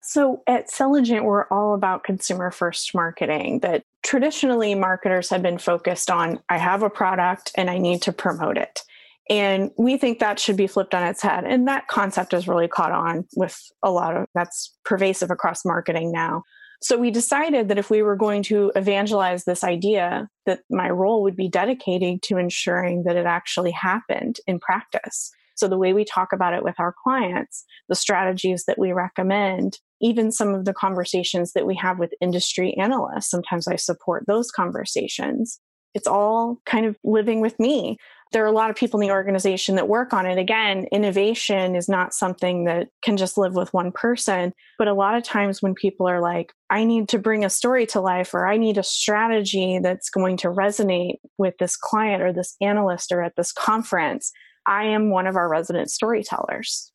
So 0.03 0.43
at 0.47 0.71
Selligent, 0.71 1.25
we're 1.25 1.49
all 1.49 1.75
about 1.75 2.05
consumer 2.05 2.53
first 2.53 2.95
marketing. 2.95 3.61
That 3.61 3.83
traditionally 4.05 4.75
marketers 4.77 5.31
have 5.31 5.43
been 5.43 5.59
focused 5.59 6.11
on 6.11 6.39
I 6.49 6.59
have 6.59 6.85
a 6.85 6.91
product 6.91 7.51
and 7.57 7.69
I 7.69 7.79
need 7.79 8.03
to 8.03 8.13
promote 8.13 8.57
it. 8.57 8.83
And 9.29 9.71
we 9.77 9.97
think 9.97 10.19
that 10.19 10.39
should 10.39 10.57
be 10.57 10.69
flipped 10.69 10.95
on 10.95 11.03
its 11.03 11.23
head. 11.23 11.45
And 11.45 11.67
that 11.67 11.89
concept 11.89 12.33
has 12.33 12.47
really 12.47 12.69
caught 12.69 12.93
on 12.93 13.25
with 13.35 13.61
a 13.83 13.91
lot 13.91 14.17
of 14.17 14.27
that's 14.35 14.77
pervasive 14.85 15.31
across 15.31 15.65
marketing 15.65 16.13
now. 16.13 16.43
So 16.83 16.97
we 16.97 17.11
decided 17.11 17.69
that 17.69 17.79
if 17.79 17.91
we 17.91 18.03
were 18.03 18.17
going 18.17 18.43
to 18.45 18.71
evangelize 18.77 19.45
this 19.45 19.65
idea, 19.65 20.29
that 20.45 20.61
my 20.71 20.91
role 20.91 21.23
would 21.23 21.37
be 21.37 21.49
dedicated 21.49 22.23
to 22.25 22.37
ensuring 22.37 23.05
that 23.05 23.17
it 23.17 23.27
actually 23.27 23.71
happened 23.73 24.37
in 24.47 24.61
practice. 24.61 25.31
So 25.57 25.69
the 25.69 25.79
way 25.79 25.95
we 25.95 26.05
talk 26.05 26.33
about 26.33 26.53
it 26.53 26.63
with 26.63 26.79
our 26.79 26.95
clients, 27.03 27.65
the 27.89 27.95
strategies 27.95 28.65
that 28.67 28.79
we 28.79 28.93
recommend, 28.93 29.79
even 30.03 30.31
some 30.31 30.55
of 30.55 30.67
the 30.67 30.75
conversations 30.75 31.53
that 31.55 31.67
we 31.67 31.75
have 31.77 31.99
with 31.99 32.13
industry 32.21 32.77
analysts, 32.79 33.31
sometimes 33.31 33.67
I 33.67 33.77
support 33.77 34.25
those 34.27 34.51
conversations. 34.51 35.59
It's 35.95 36.07
all 36.07 36.59
kind 36.67 36.85
of 36.85 36.99
living 37.03 37.41
with 37.41 37.59
me 37.59 37.97
there 38.33 38.43
are 38.43 38.49
a 38.49 38.53
lot 38.53 38.71
of 38.71 38.77
people 38.77 39.01
in 39.01 39.07
the 39.07 39.13
organization 39.13 39.77
that 39.77 39.89
work 39.89 40.13
on 40.13 40.27
it. 40.27 40.39
Again, 40.39 40.87
innovation 40.91 41.77
is 41.77 41.89
not 41.89 42.13
something 42.13 42.65
that 42.65 42.89
can 43.03 43.17
just 43.17 43.39
live 43.39 43.55
with 43.55 43.73
one 43.73 43.93
person. 43.93 44.53
But 44.79 44.89
a 44.89 44.95
lot 44.95 45.17
of 45.17 45.23
times 45.23 45.63
when 45.63 45.75
people 45.75 46.09
are 46.09 46.21
like, 46.21 46.53
I 46.69 46.85
need 46.85 47.09
to 47.11 47.19
bring 47.19 47.45
a 47.45 47.51
story 47.51 47.87
to 47.87 48.01
life, 48.01 48.35
or 48.35 48.47
I 48.47 48.57
need 48.57 48.79
a 48.79 48.83
strategy 48.83 49.79
that's 49.83 50.11
going 50.11 50.37
to 50.39 50.49
resonate 50.49 51.17
with 51.39 51.55
this 51.59 51.77
client 51.77 52.23
or 52.23 52.33
this 52.33 52.57
analyst 52.61 53.13
or 53.13 53.23
at 53.23 53.37
this 53.37 53.53
conference, 53.53 54.33
I 54.67 54.85
am 54.85 55.11
one 55.11 55.27
of 55.27 55.37
our 55.37 55.49
resident 55.49 55.91
storytellers. 55.91 56.93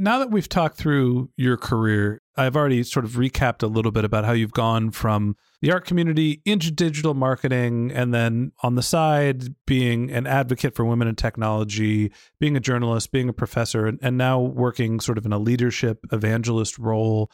Now 0.00 0.20
that 0.20 0.30
we've 0.30 0.48
talked 0.48 0.76
through 0.76 1.30
your 1.36 1.56
career, 1.56 2.22
I've 2.36 2.54
already 2.54 2.84
sort 2.84 3.04
of 3.04 3.12
recapped 3.12 3.64
a 3.64 3.66
little 3.66 3.90
bit 3.90 4.04
about 4.04 4.24
how 4.24 4.30
you've 4.30 4.52
gone 4.52 4.92
from 4.92 5.36
the 5.60 5.72
art 5.72 5.86
community 5.86 6.40
into 6.44 6.70
digital 6.70 7.14
marketing, 7.14 7.90
and 7.90 8.14
then 8.14 8.52
on 8.62 8.76
the 8.76 8.82
side, 8.82 9.56
being 9.66 10.12
an 10.12 10.24
advocate 10.24 10.76
for 10.76 10.84
women 10.84 11.08
in 11.08 11.16
technology, 11.16 12.12
being 12.38 12.56
a 12.56 12.60
journalist, 12.60 13.10
being 13.10 13.28
a 13.28 13.32
professor, 13.32 13.86
and, 13.86 13.98
and 14.00 14.16
now 14.16 14.40
working 14.40 15.00
sort 15.00 15.18
of 15.18 15.26
in 15.26 15.32
a 15.32 15.38
leadership 15.38 15.98
evangelist 16.12 16.78
role, 16.78 17.28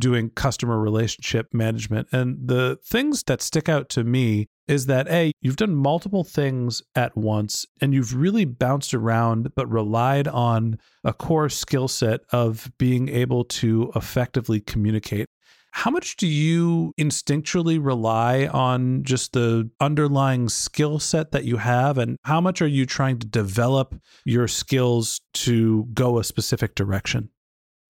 doing 0.00 0.30
customer 0.30 0.80
relationship 0.80 1.46
management. 1.52 2.08
And 2.10 2.48
the 2.48 2.78
things 2.84 3.22
that 3.24 3.40
stick 3.40 3.68
out 3.68 3.88
to 3.90 4.02
me 4.02 4.48
is 4.66 4.86
that 4.86 5.08
A, 5.08 5.32
you've 5.40 5.56
done 5.56 5.74
multiple 5.74 6.24
things 6.24 6.82
at 6.94 7.16
once 7.16 7.66
and 7.80 7.92
you've 7.92 8.14
really 8.14 8.44
bounced 8.44 8.94
around, 8.94 9.54
but 9.54 9.70
relied 9.70 10.28
on 10.28 10.78
a 11.04 11.12
core 11.12 11.48
skill 11.48 11.88
set 11.88 12.20
of 12.32 12.70
being 12.78 13.08
able 13.08 13.44
to 13.44 13.92
effectively 13.94 14.60
communicate. 14.60 15.26
How 15.72 15.90
much 15.90 16.16
do 16.16 16.26
you 16.26 16.92
instinctually 16.98 17.78
rely 17.80 18.46
on 18.46 19.04
just 19.04 19.32
the 19.32 19.70
underlying 19.80 20.48
skill 20.48 20.98
set 20.98 21.30
that 21.32 21.44
you 21.44 21.58
have? 21.58 21.96
And 21.96 22.16
how 22.24 22.40
much 22.40 22.60
are 22.60 22.66
you 22.66 22.86
trying 22.86 23.18
to 23.20 23.26
develop 23.26 23.94
your 24.24 24.48
skills 24.48 25.20
to 25.34 25.84
go 25.94 26.18
a 26.18 26.24
specific 26.24 26.74
direction? 26.74 27.30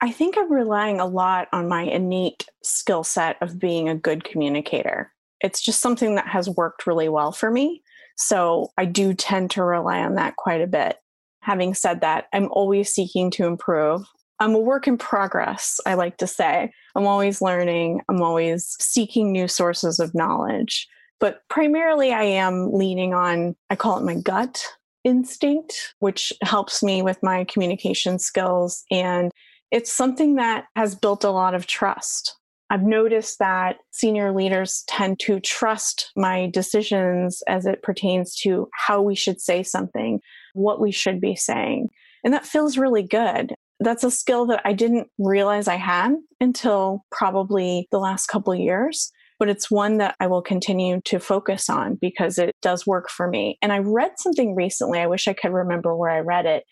I 0.03 0.11
think 0.11 0.37
I'm 0.39 0.51
relying 0.51 0.99
a 0.99 1.07
lot 1.07 1.49
on 1.53 1.69
my 1.69 1.83
innate 1.83 2.47
skill 2.63 3.05
set 3.05 3.37
of 3.43 3.59
being 3.59 3.89
a 3.89 3.95
good 3.95 4.25
communicator. 4.25 5.13
It's 5.41 5.61
just 5.61 5.81
something 5.81 6.15
that 6.15 6.29
has 6.29 6.49
worked 6.49 6.87
really 6.87 7.09
well 7.09 7.33
for 7.33 7.51
me. 7.51 7.83
So 8.17 8.71
I 8.79 8.87
do 8.87 9.15
tend 9.15 9.51
to 9.53 9.65
rely 9.65 10.01
on 10.01 10.15
that 10.15 10.37
quite 10.37 10.61
a 10.61 10.67
bit. 10.67 10.97
Having 11.43 11.75
said 11.75 12.01
that, 12.01 12.27
I'm 12.33 12.49
always 12.51 12.93
seeking 12.93 13.31
to 13.33 13.47
improve. 13.47 14.07
I'm 14.39 14.55
a 14.55 14.59
work 14.59 14.87
in 14.87 14.97
progress, 14.97 15.81
I 15.87 15.95
like 15.95 16.17
to 16.19 16.27
say. 16.27 16.73
I'm 16.95 17.07
always 17.07 17.43
learning, 17.43 18.01
I'm 18.09 18.23
always 18.23 18.77
seeking 18.81 19.33
new 19.33 19.49
sources 19.49 19.99
of 19.99 20.15
knowledge. 20.15 20.89
But 21.19 21.43
primarily, 21.49 22.13
I 22.13 22.23
am 22.23 22.73
leaning 22.73 23.13
on, 23.13 23.55
I 23.69 23.77
call 23.77 23.99
it 23.99 24.05
my 24.05 24.15
gut 24.15 24.65
instinct, 25.05 25.95
which 25.99 26.33
helps 26.43 26.83
me 26.83 27.03
with 27.03 27.23
my 27.23 27.45
communication 27.45 28.19
skills. 28.19 28.83
And 28.91 29.31
it's 29.71 29.93
something 29.93 30.37
that 30.37 30.65
has 30.77 30.95
built 30.95 31.25
a 31.25 31.31
lot 31.31 31.55
of 31.55 31.67
trust. 31.67 32.37
I've 32.71 32.83
noticed 32.83 33.39
that 33.41 33.79
senior 33.91 34.33
leaders 34.33 34.85
tend 34.87 35.19
to 35.21 35.41
trust 35.41 36.13
my 36.17 36.49
decisions 36.53 37.43
as 37.49 37.67
it 37.67 37.83
pertains 37.83 38.37
to 38.43 38.69
how 38.73 39.03
we 39.03 39.17
should 39.17 39.41
say 39.41 39.63
something, 39.63 40.21
what 40.55 40.81
we 40.81 40.93
should 40.93 41.21
be 41.21 41.35
saying. 41.35 41.89
And 42.23 42.33
that 42.33 42.47
feels 42.47 42.79
really 42.79 43.03
good 43.03 43.55
that's 43.81 44.05
a 44.05 44.11
skill 44.11 44.47
that 44.47 44.61
I 44.65 44.75
didn't 44.75 45.09
realize 45.19 45.67
I 45.67 45.77
had 45.77 46.15
until 46.41 47.05
probably 47.11 47.89
the 47.91 47.99
last 47.99 48.27
couple 48.29 48.55
years. 48.55 49.11
but 49.39 49.49
it's 49.49 49.71
one 49.71 49.97
that 49.97 50.15
I 50.21 50.27
will 50.27 50.43
continue 50.43 51.01
to 51.07 51.19
focus 51.19 51.71
on 51.71 51.95
because 51.95 52.37
it 52.37 52.55
does 52.61 52.87
work 52.87 53.09
for 53.09 53.27
me. 53.27 53.57
And 53.63 53.73
I 53.73 53.79
read 53.79 54.19
something 54.19 54.55
recently, 54.55 54.99
I 54.99 55.07
wish 55.07 55.27
I 55.27 55.33
could 55.33 55.51
remember 55.51 55.97
where 55.97 56.11
I 56.11 56.19
read 56.19 56.45
it, 56.45 56.65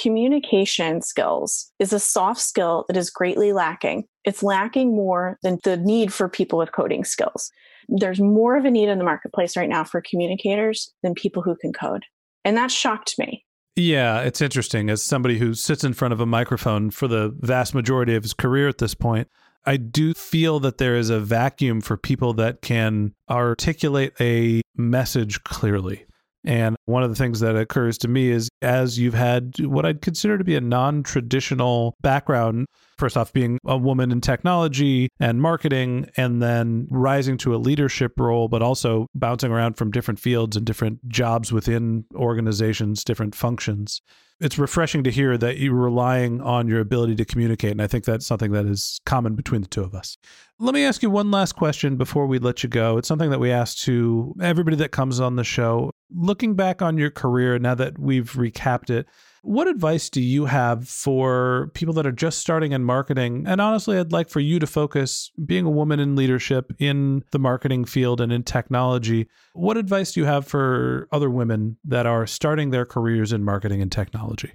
communication 0.00 1.02
skills 1.02 1.70
is 1.78 1.92
a 1.92 2.00
soft 2.00 2.40
skill 2.40 2.84
that 2.88 2.96
is 2.96 3.10
greatly 3.10 3.52
lacking. 3.52 4.04
It's 4.24 4.42
lacking 4.42 4.94
more 4.94 5.38
than 5.42 5.58
the 5.64 5.76
need 5.76 6.12
for 6.12 6.28
people 6.28 6.58
with 6.58 6.72
coding 6.72 7.04
skills. 7.04 7.50
There's 7.88 8.20
more 8.20 8.56
of 8.56 8.64
a 8.64 8.70
need 8.70 8.88
in 8.88 8.98
the 8.98 9.04
marketplace 9.04 9.56
right 9.56 9.68
now 9.68 9.84
for 9.84 10.02
communicators 10.02 10.92
than 11.02 11.14
people 11.14 11.42
who 11.42 11.56
can 11.56 11.72
code. 11.72 12.04
And 12.44 12.56
that 12.56 12.70
shocked 12.70 13.18
me. 13.18 13.44
Yeah, 13.76 14.20
it's 14.20 14.40
interesting. 14.40 14.90
As 14.90 15.02
somebody 15.02 15.38
who 15.38 15.54
sits 15.54 15.82
in 15.82 15.94
front 15.94 16.12
of 16.12 16.20
a 16.20 16.26
microphone 16.26 16.90
for 16.90 17.08
the 17.08 17.34
vast 17.40 17.74
majority 17.74 18.14
of 18.14 18.22
his 18.22 18.34
career 18.34 18.68
at 18.68 18.78
this 18.78 18.94
point, 18.94 19.28
I 19.64 19.76
do 19.76 20.12
feel 20.12 20.60
that 20.60 20.78
there 20.78 20.96
is 20.96 21.08
a 21.08 21.20
vacuum 21.20 21.80
for 21.80 21.96
people 21.96 22.34
that 22.34 22.62
can 22.62 23.14
articulate 23.30 24.12
a 24.20 24.60
message 24.76 25.42
clearly. 25.44 26.04
And 26.44 26.76
one 26.86 27.02
of 27.02 27.10
the 27.10 27.16
things 27.16 27.40
that 27.40 27.56
occurs 27.56 27.98
to 27.98 28.08
me 28.08 28.30
is 28.30 28.48
as 28.60 28.98
you've 28.98 29.14
had 29.14 29.54
what 29.60 29.86
I'd 29.86 30.02
consider 30.02 30.38
to 30.38 30.44
be 30.44 30.56
a 30.56 30.60
non 30.60 31.02
traditional 31.02 31.94
background, 32.00 32.66
first 32.98 33.16
off, 33.16 33.32
being 33.32 33.58
a 33.64 33.76
woman 33.76 34.10
in 34.10 34.20
technology 34.20 35.08
and 35.20 35.40
marketing, 35.40 36.10
and 36.16 36.42
then 36.42 36.88
rising 36.90 37.38
to 37.38 37.54
a 37.54 37.58
leadership 37.58 38.12
role, 38.18 38.48
but 38.48 38.62
also 38.62 39.06
bouncing 39.14 39.52
around 39.52 39.74
from 39.74 39.90
different 39.90 40.20
fields 40.20 40.56
and 40.56 40.66
different 40.66 41.06
jobs 41.08 41.52
within 41.52 42.04
organizations, 42.14 43.04
different 43.04 43.34
functions 43.34 44.00
it's 44.42 44.58
refreshing 44.58 45.04
to 45.04 45.10
hear 45.10 45.38
that 45.38 45.58
you're 45.58 45.72
relying 45.72 46.40
on 46.40 46.66
your 46.66 46.80
ability 46.80 47.14
to 47.14 47.24
communicate. 47.24 47.70
And 47.70 47.80
I 47.80 47.86
think 47.86 48.04
that's 48.04 48.26
something 48.26 48.50
that 48.50 48.66
is 48.66 49.00
common 49.06 49.36
between 49.36 49.62
the 49.62 49.68
two 49.68 49.84
of 49.84 49.94
us. 49.94 50.16
Let 50.58 50.74
me 50.74 50.84
ask 50.84 51.02
you 51.02 51.10
one 51.10 51.30
last 51.30 51.52
question 51.52 51.96
before 51.96 52.26
we 52.26 52.40
let 52.40 52.62
you 52.64 52.68
go. 52.68 52.98
It's 52.98 53.06
something 53.06 53.30
that 53.30 53.38
we 53.38 53.52
ask 53.52 53.78
to 53.78 54.34
everybody 54.40 54.76
that 54.76 54.90
comes 54.90 55.20
on 55.20 55.36
the 55.36 55.44
show. 55.44 55.92
Looking 56.10 56.54
back 56.54 56.71
on 56.80 56.96
your 56.96 57.10
career, 57.10 57.58
now 57.58 57.74
that 57.74 57.98
we've 57.98 58.32
recapped 58.32 58.88
it, 58.88 59.06
what 59.42 59.66
advice 59.66 60.08
do 60.08 60.20
you 60.20 60.44
have 60.46 60.88
for 60.88 61.70
people 61.74 61.92
that 61.94 62.06
are 62.06 62.12
just 62.12 62.38
starting 62.38 62.70
in 62.70 62.84
marketing? 62.84 63.44
And 63.46 63.60
honestly, 63.60 63.98
I'd 63.98 64.12
like 64.12 64.30
for 64.30 64.38
you 64.38 64.60
to 64.60 64.66
focus 64.68 65.32
being 65.44 65.66
a 65.66 65.70
woman 65.70 65.98
in 65.98 66.14
leadership 66.14 66.72
in 66.78 67.24
the 67.32 67.40
marketing 67.40 67.84
field 67.84 68.20
and 68.20 68.32
in 68.32 68.44
technology. 68.44 69.28
What 69.54 69.76
advice 69.76 70.12
do 70.12 70.20
you 70.20 70.26
have 70.26 70.46
for 70.46 71.08
other 71.10 71.28
women 71.28 71.76
that 71.84 72.06
are 72.06 72.24
starting 72.26 72.70
their 72.70 72.86
careers 72.86 73.32
in 73.32 73.42
marketing 73.42 73.82
and 73.82 73.90
technology? 73.90 74.52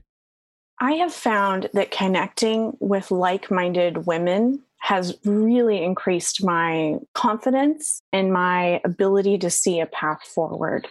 I 0.80 0.93
have 0.93 1.13
found 1.13 1.70
that 1.74 1.91
connecting 1.91 2.78
with 2.80 3.11
like 3.11 3.51
minded 3.51 4.05
women 4.05 4.63
has 4.80 5.18
really 5.26 5.84
increased 5.84 6.43
my 6.43 6.95
confidence 7.13 8.01
and 8.13 8.32
my 8.32 8.80
ability 8.86 9.38
to 9.39 9.49
see 9.49 9.80
a 9.82 9.88
path 9.88 10.22
forward. 10.24 10.88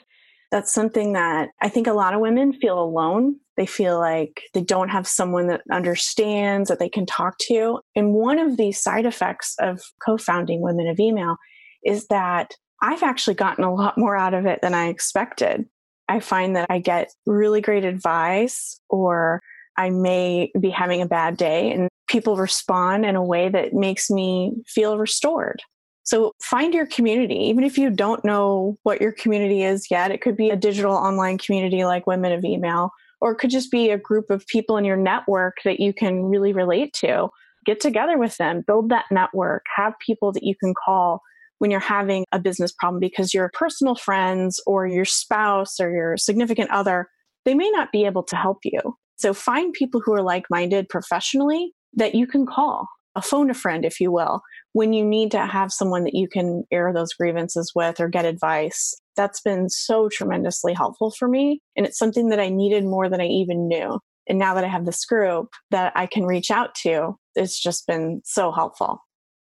That's 0.51 0.73
something 0.73 1.13
that 1.15 1.51
I 1.61 1.69
think 1.69 1.87
a 1.87 1.93
lot 1.93 2.15
of 2.15 2.21
women 2.21 2.53
feel 2.53 2.79
alone 2.79 3.37
they 3.57 3.67
feel 3.67 3.99
like 3.99 4.43
they 4.53 4.63
don't 4.63 4.91
have 4.91 5.07
someone 5.07 5.49
that 5.49 5.63
understands 5.73 6.69
that 6.69 6.79
they 6.79 6.89
can 6.89 7.07
talk 7.07 7.39
to. 7.39 7.81
And 7.95 8.13
one 8.13 8.39
of 8.39 8.57
the 8.57 8.73
side 8.73 9.07
effects 9.07 9.55
of 9.59 9.81
co 10.05 10.19
founding 10.19 10.61
Women 10.61 10.87
of 10.89 11.01
Email 11.01 11.37
is 11.85 12.07
that 12.09 12.55
I've 12.83 13.03
actually 13.03 13.35
gotten 13.35 13.65
a 13.65 13.75
lot 13.75 13.97
more 13.97 14.17
out 14.17 14.35
of 14.35 14.45
it 14.45 14.61
than 14.61 14.75
I 14.75 14.89
expected. 14.89 15.65
I 16.09 16.21
find 16.21 16.55
that 16.55 16.67
I 16.71 16.79
get 16.79 17.11
really 17.25 17.61
great 17.61 17.85
advice, 17.85 18.79
or 18.91 19.41
I 19.79 19.91
may 19.91 20.53
be 20.61 20.71
having 20.71 21.01
a 21.01 21.07
bad 21.07 21.37
day, 21.37 21.73
and 21.73 21.89
people 22.09 22.37
respond 22.37 23.07
in 23.07 23.17
a 23.17 23.25
way 23.25 23.49
that 23.49 23.73
makes 23.73 24.11
me 24.11 24.53
feel 24.67 24.99
restored. 24.99 25.63
So 26.07 26.33
find 26.41 26.73
your 26.73 26.87
community, 26.87 27.35
even 27.35 27.65
if 27.65 27.77
you 27.77 27.91
don't 27.91 28.25
know 28.25 28.79
what 28.85 29.01
your 29.01 29.11
community 29.11 29.65
is 29.65 29.91
yet. 29.91 30.13
It 30.13 30.23
could 30.23 30.37
be 30.37 30.51
a 30.51 30.57
digital 30.57 30.95
online 30.95 31.37
community 31.37 31.85
like 31.85 32.07
Women 32.07 32.31
of 32.31 32.45
Email, 32.45 32.93
or 33.21 33.33
it 33.33 33.39
could 33.39 33.51
just 33.51 33.73
be 33.73 33.91
a 33.91 33.99
group 33.99 34.31
of 34.31 34.47
people 34.47 34.77
in 34.77 34.85
your 34.85 34.97
network 34.97 35.57
that 35.65 35.81
you 35.81 35.93
can 35.93 36.23
really 36.23 36.53
relate 36.53 36.93
to. 37.01 37.29
Get 37.65 37.81
together 37.81 38.19
with 38.19 38.37
them, 38.37 38.63
build 38.65 38.89
that 38.91 39.07
network, 39.11 39.65
have 39.75 39.95
people 39.99 40.31
that 40.31 40.45
you 40.45 40.55
can 40.55 40.75
call 40.75 41.23
when 41.59 41.73
you're 41.73 41.81
having 41.81 42.25
a 42.31 42.39
business 42.39 42.71
problem 42.71 43.01
because 43.01 43.35
your 43.35 43.51
personal 43.53 43.97
friends 43.97 44.61
or 44.65 44.87
your 44.87 45.05
spouse 45.05 45.81
or 45.81 45.91
your 45.91 46.17
significant 46.17 46.71
other, 46.71 47.09
they 47.45 47.55
may 47.55 47.69
not 47.71 47.91
be 47.91 48.05
able 48.05 48.23
to 48.23 48.37
help 48.37 48.59
you. 48.63 48.97
So 49.17 49.35
find 49.35 49.73
people 49.73 50.01
who 50.05 50.15
are 50.15 50.23
like 50.23 50.45
minded 50.51 50.89
professionally 50.89 51.73
that 51.95 52.15
you 52.15 52.29
can 52.29 52.47
call, 52.47 52.87
a 53.17 53.23
phone 53.23 53.51
a 53.51 53.55
friend, 53.55 53.85
if 53.85 54.01
you 54.01 54.13
will, 54.13 54.43
when 54.73 54.93
you 54.93 55.05
need 55.05 55.33
to 55.33 55.45
have 55.47 55.73
someone 55.73 56.05
that 56.05 56.15
you 56.15 56.29
can 56.29 56.63
air 56.71 56.93
those 56.93 57.15
grievances 57.15 57.73
with 57.75 57.99
or 57.99 58.09
get 58.09 58.25
advice 58.25 58.95
that's 59.17 59.41
been 59.41 59.69
so 59.69 60.09
tremendously 60.11 60.75
helpful 60.75 61.11
for 61.11 61.27
me. 61.27 61.61
And 61.75 61.87
it's 61.87 61.99
something 61.99 62.29
that 62.29 62.39
I 62.39 62.51
needed 62.51 62.85
more 62.85 63.09
than 63.09 63.21
I 63.21 63.27
even 63.27 63.67
knew. 63.67 63.99
And 64.29 64.39
now 64.39 64.55
that 64.55 64.65
I 64.65 64.69
have 64.69 64.85
this 64.85 65.05
group 65.05 65.49
that 65.71 65.93
I 65.97 66.07
can 66.07 66.27
reach 66.27 66.51
out 66.51 66.75
to, 66.83 67.17
it's 67.35 67.61
just 67.61 67.87
been 67.87 68.21
so 68.25 68.53
helpful. 68.53 69.01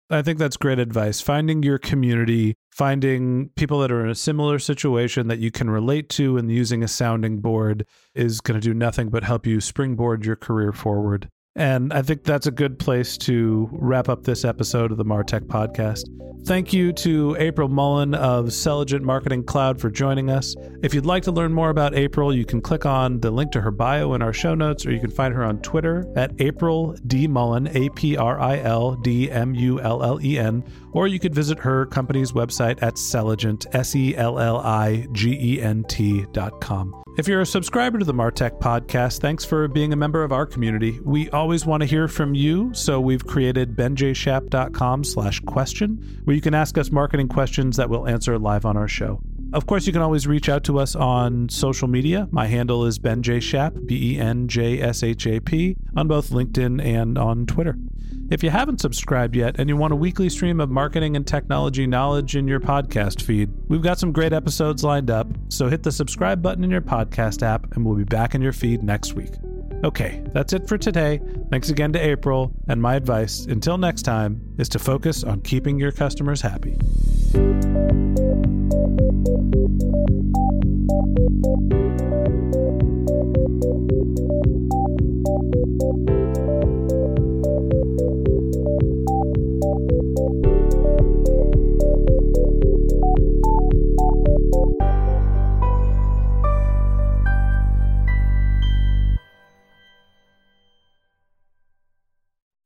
I 0.10 0.22
think 0.22 0.38
that's 0.38 0.58
great 0.58 0.78
advice. 0.78 1.20
Finding 1.20 1.64
your 1.64 1.80
community, 1.80 2.56
finding 2.72 3.50
people 3.56 3.80
that 3.80 3.92
are 3.92 4.06
in 4.06 4.12
a 4.12 4.16
similar 4.16 4.60
situation 4.60 5.28
that 5.28 5.40
you 5.40 5.50
can 5.50 5.70
relate 5.70 6.10
to, 6.10 6.38
and 6.38 6.52
using 6.52 6.84
a 6.84 6.88
sounding 6.88 7.40
board 7.40 7.88
is 8.14 8.40
going 8.40 8.60
to 8.60 8.64
do 8.64 8.74
nothing 8.74 9.10
but 9.10 9.24
help 9.24 9.48
you 9.48 9.60
springboard 9.60 10.24
your 10.24 10.36
career 10.36 10.72
forward. 10.72 11.30
And 11.56 11.94
I 11.94 12.02
think 12.02 12.24
that's 12.24 12.48
a 12.48 12.52
good 12.52 12.80
place 12.80 13.18
to 13.20 13.70
wrap 13.72 14.10
up 14.10 14.24
this 14.24 14.44
episode 14.44 14.92
of 14.92 14.98
the 14.98 15.06
Martech 15.06 15.48
podcast. 15.48 16.04
Thank 16.46 16.74
you 16.74 16.94
to 16.94 17.36
April 17.40 17.70
Mullen 17.70 18.14
of 18.14 18.54
Selligent 18.54 19.04
Marketing 19.04 19.44
Cloud 19.44 19.82
for 19.82 19.90
joining 19.90 20.30
us. 20.30 20.54
If 20.84 20.94
you'd 20.94 21.06
like 21.06 21.24
to 21.24 21.32
learn 21.32 21.54
more 21.54 21.70
about 21.72 21.96
April, 21.96 22.36
you 22.36 22.46
can 22.46 22.62
click 22.62 22.86
on 22.86 23.20
the 23.22 23.32
link 23.32 23.52
to 23.54 23.62
her 23.62 23.72
bio 23.72 24.14
in 24.14 24.22
our 24.22 24.34
show 24.34 24.54
notes, 24.54 24.86
or 24.86 24.92
you 24.92 25.00
can 25.00 25.10
find 25.10 25.34
her 25.34 25.44
on 25.44 25.60
Twitter 25.62 26.06
at 26.16 26.34
April 26.40 26.96
D 27.08 27.26
Mullen, 27.26 27.68
A 27.76 27.90
P 27.90 28.16
R 28.16 28.40
I 28.40 28.60
L 28.60 28.96
D 28.96 29.32
M 29.32 29.56
U 29.56 29.80
L 29.80 30.04
L 30.04 30.20
E 30.22 30.38
N, 30.38 30.64
or 30.92 31.08
you 31.08 31.20
could 31.20 31.34
visit 31.34 31.58
her 31.58 31.88
company's 31.88 32.34
website 32.34 32.84
at 32.84 32.96
Selligent, 32.98 33.66
S 33.74 33.96
E 33.96 34.16
L 34.16 34.38
L 34.38 34.58
I 34.58 35.08
G 35.14 35.32
E 35.32 35.62
N 35.62 35.84
T 35.86 36.26
dot 36.32 36.62
com. 36.62 37.05
If 37.18 37.30
you're 37.30 37.40
a 37.40 37.46
subscriber 37.46 37.98
to 37.98 38.04
the 38.04 38.14
Martech 38.14 38.60
podcast, 38.60 39.22
thanks 39.22 39.46
for 39.46 39.70
being 39.70 39.94
a 39.94 39.96
member 39.96 40.26
of 40.26 40.34
our 40.34 40.46
community. 40.46 41.00
We 41.02 41.30
always 41.30 41.66
want 41.66 41.80
to 41.80 41.88
hear 41.88 42.10
from 42.10 42.36
you, 42.36 42.74
so 42.74 43.00
we've 43.00 43.26
created 43.26 43.74
benjshap.com 43.74 45.06
slash 45.06 45.40
question, 45.40 46.22
where 46.26 46.36
you 46.36 46.42
can 46.42 46.54
ask 46.54 46.78
us 46.78 46.92
marketing 46.92 47.30
questions 47.30 47.78
that 47.78 47.90
we'll 47.90 48.06
answer 48.06 48.38
live 48.38 48.66
on 48.66 48.76
our 48.76 48.90
show. 48.90 49.22
Of 49.54 49.66
course, 49.68 49.88
you 49.88 49.94
can 49.94 50.02
always 50.02 50.28
reach 50.28 50.50
out 50.50 50.64
to 50.66 50.80
us 50.80 50.96
on 50.96 51.48
social 51.50 51.88
media. 51.88 52.28
My 52.32 52.48
handle 52.48 52.86
is 52.86 53.00
Ben 53.00 53.24
J. 53.24 53.40
Shap, 53.40 53.74
B 53.86 54.16
E 54.16 54.20
N 54.20 54.48
J 54.48 54.82
S 54.82 55.02
H 55.02 55.28
A 55.28 55.40
P, 55.40 55.78
on 55.96 56.08
both 56.08 56.30
LinkedIn 56.30 56.84
and 56.84 57.18
on 57.18 57.46
Twitter. 57.46 57.78
If 58.32 58.44
you 58.44 58.50
haven't 58.50 58.82
subscribed 58.82 59.36
yet 59.36 59.60
and 59.60 59.70
you 59.70 59.78
want 59.78 59.94
a 59.94 59.96
weekly 59.96 60.30
stream 60.30 60.60
of 60.60 60.72
marketing 60.72 61.16
and 61.16 61.28
technology 61.28 61.86
knowledge 61.86 62.36
in 62.36 62.48
your 62.48 62.60
podcast 62.60 63.22
feed, 63.22 63.52
we've 63.68 63.84
got 63.84 64.00
some 64.00 64.12
great 64.12 64.34
episodes 64.34 64.84
lined 64.84 65.12
up, 65.12 65.28
so 65.50 65.70
hit 65.70 65.84
the 65.84 65.92
subscribe 65.92 66.42
button 66.42 66.64
in 66.64 66.72
your 66.72 66.82
podcast 66.82 67.44
app 67.44 67.76
and 67.76 67.86
we'll 67.86 67.96
be 67.96 68.04
back 68.04 68.34
in 68.34 68.42
your 68.42 68.52
feed 68.52 68.82
next 68.82 69.14
week. 69.14 69.34
Okay, 69.84 70.24
that's 70.34 70.54
it 70.54 70.68
for 70.68 70.78
today. 70.78 71.22
Thanks 71.52 71.70
again 71.70 71.94
to 71.94 72.00
April, 72.00 72.52
and 72.68 72.82
my 72.82 72.96
advice, 72.96 73.46
until 73.46 73.78
next 73.78 74.02
time, 74.02 74.42
is 74.58 74.70
to 74.70 74.80
focus 74.80 75.24
on 75.24 75.42
keeping 75.42 75.78
your 75.78 75.92
customers 75.92 76.42
happy. 76.42 76.76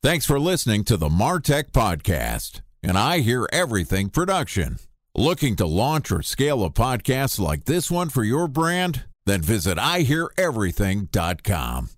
Thanks 0.10 0.26
for 0.26 0.40
listening 0.40 0.84
to 0.86 0.98
the 0.98 1.08
Martech 1.08 1.72
Podcast, 1.72 2.62
and 2.82 2.98
I 2.98 3.20
Hear 3.20 3.48
Everything 3.54 4.10
production. 4.10 4.80
Looking 5.20 5.56
to 5.58 5.66
launch 5.66 6.14
or 6.14 6.22
scale 6.22 6.64
a 6.64 6.70
podcast 6.70 7.42
like 7.42 7.66
this 7.66 7.92
one 7.92 8.08
for 8.08 8.24
your 8.24 8.48
brand? 8.48 9.04
Then 9.26 9.42
visit 9.42 9.78
iheareverything.com. 9.78 11.90